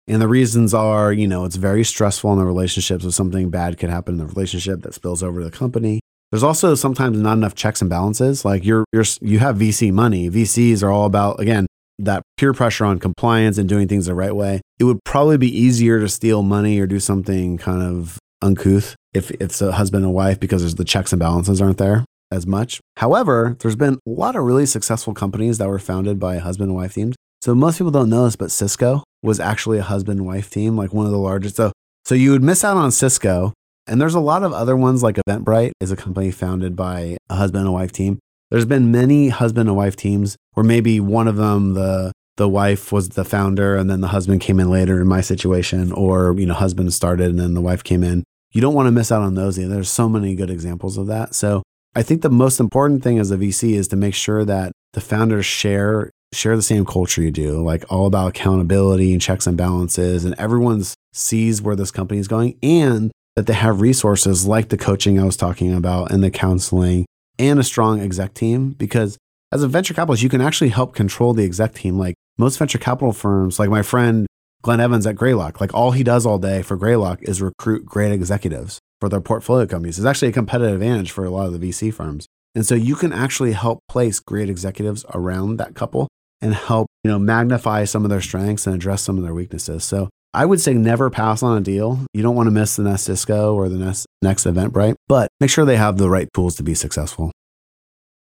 [0.07, 3.79] And the reasons are, you know, it's very stressful in the relationships if something bad
[3.79, 6.01] could happen in the relationship that spills over to the company.
[6.31, 8.45] There's also sometimes not enough checks and balances.
[8.45, 10.31] Like you're you're you have VC money.
[10.31, 11.67] VCs are all about again
[11.99, 14.61] that peer pressure on compliance and doing things the right way.
[14.79, 19.31] It would probably be easier to steal money or do something kind of uncouth if
[19.33, 22.81] it's a husband and wife because there's the checks and balances aren't there as much.
[22.97, 26.77] However, there's been a lot of really successful companies that were founded by husband and
[26.77, 27.15] wife teams.
[27.41, 30.77] So most people don't know this, but Cisco was actually a husband and wife team,
[30.77, 31.57] like one of the largest.
[31.57, 31.73] So
[32.05, 33.53] so you would miss out on Cisco
[33.87, 37.37] and there's a lot of other ones like Eventbrite is a company founded by a
[37.37, 38.19] husband and wife team.
[38.51, 42.93] There's been many husband and wife teams where maybe one of them, the the wife
[42.93, 46.47] was the founder and then the husband came in later in my situation, or you
[46.47, 48.25] know, husband started and then the wife came in.
[48.53, 49.75] You don't want to miss out on those either.
[49.75, 51.35] There's so many good examples of that.
[51.35, 51.63] So
[51.95, 55.01] I think the most important thing as a VC is to make sure that the
[55.01, 59.57] founders share share the same culture you do, like all about accountability and checks and
[59.57, 60.83] balances, and everyone
[61.13, 65.25] sees where this company is going and that they have resources like the coaching I
[65.25, 67.05] was talking about and the counseling
[67.39, 68.71] and a strong exec team.
[68.71, 69.19] Because
[69.53, 71.99] as a venture capitalist, you can actually help control the exec team.
[71.99, 74.27] Like most venture capital firms, like my friend
[74.63, 78.13] Glenn Evans at Greylock, like all he does all day for Greylock is recruit great
[78.13, 79.99] executives for their portfolio companies.
[79.99, 82.27] It's actually a competitive advantage for a lot of the VC firms.
[82.55, 86.07] And so you can actually help place great executives around that couple
[86.41, 89.83] and help, you know, magnify some of their strengths and address some of their weaknesses.
[89.83, 92.07] So I would say never pass on a deal.
[92.15, 95.51] You don't want to miss the next Cisco or the next, next Eventbrite, but make
[95.51, 97.33] sure they have the right tools to be successful.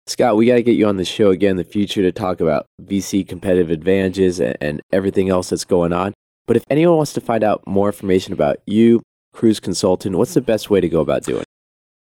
[0.07, 2.41] Scott, we got to get you on the show again in the future to talk
[2.41, 6.13] about VC competitive advantages and, and everything else that's going on.
[6.47, 9.03] But if anyone wants to find out more information about you,
[9.35, 11.41] Kruze Consultant, what's the best way to go about doing?
[11.41, 11.47] it?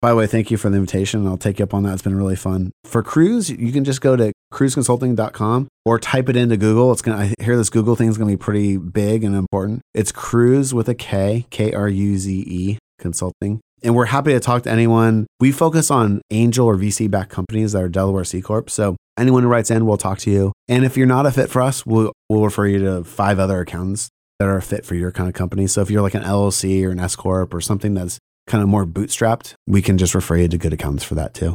[0.03, 1.27] By the way, thank you for the invitation.
[1.27, 1.95] I'll take you up on that.
[1.95, 2.73] It's been really fun.
[2.85, 6.93] For Kruze, you can just go to kruzeconsulting.com or type it into Google.
[6.93, 9.81] It's gonna I hear this Google thing is gonna be pretty big and important.
[9.95, 13.61] It's Kruze with a K, K R U Z E consulting.
[13.83, 15.27] And we're happy to talk to anyone.
[15.41, 18.69] We focus on angel or VC backed companies that are Delaware C Corp.
[18.69, 20.53] So anyone who writes in, we'll talk to you.
[20.69, 23.61] And if you're not a fit for us, we'll, we'll refer you to five other
[23.61, 24.09] accountants
[24.39, 25.67] that are a fit for your kind of company.
[25.67, 28.69] So if you're like an LLC or an S Corp or something that's kind of
[28.69, 31.55] more bootstrapped, we can just refer you to good accountants for that too.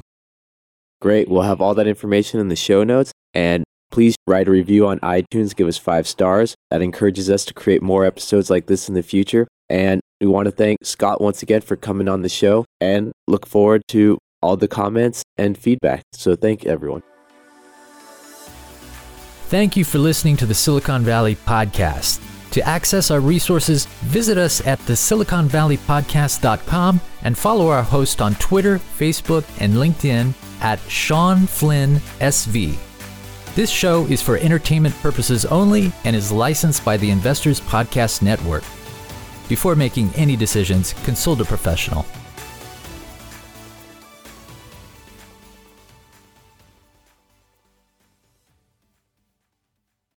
[1.02, 1.30] Great.
[1.30, 3.12] We'll have all that information in the show notes.
[3.34, 6.56] And please write a review on iTunes, give us five stars.
[6.72, 9.48] That encourages us to create more episodes like this in the future.
[9.70, 13.46] And we want to thank Scott once again for coming on the show and look
[13.46, 16.02] forward to all the comments and feedback.
[16.14, 17.04] So thank everyone.
[19.48, 22.20] Thank you for listening to the Silicon Valley Podcast.
[22.52, 28.80] To access our resources, visit us at the siliconvalleypodcast.com and follow our host on Twitter,
[28.80, 32.78] Facebook, and LinkedIn at Sean Flynn SV.
[33.56, 38.64] This show is for entertainment purposes only and is licensed by the Investors Podcast Network.
[39.48, 42.06] Before making any decisions, consult a professional.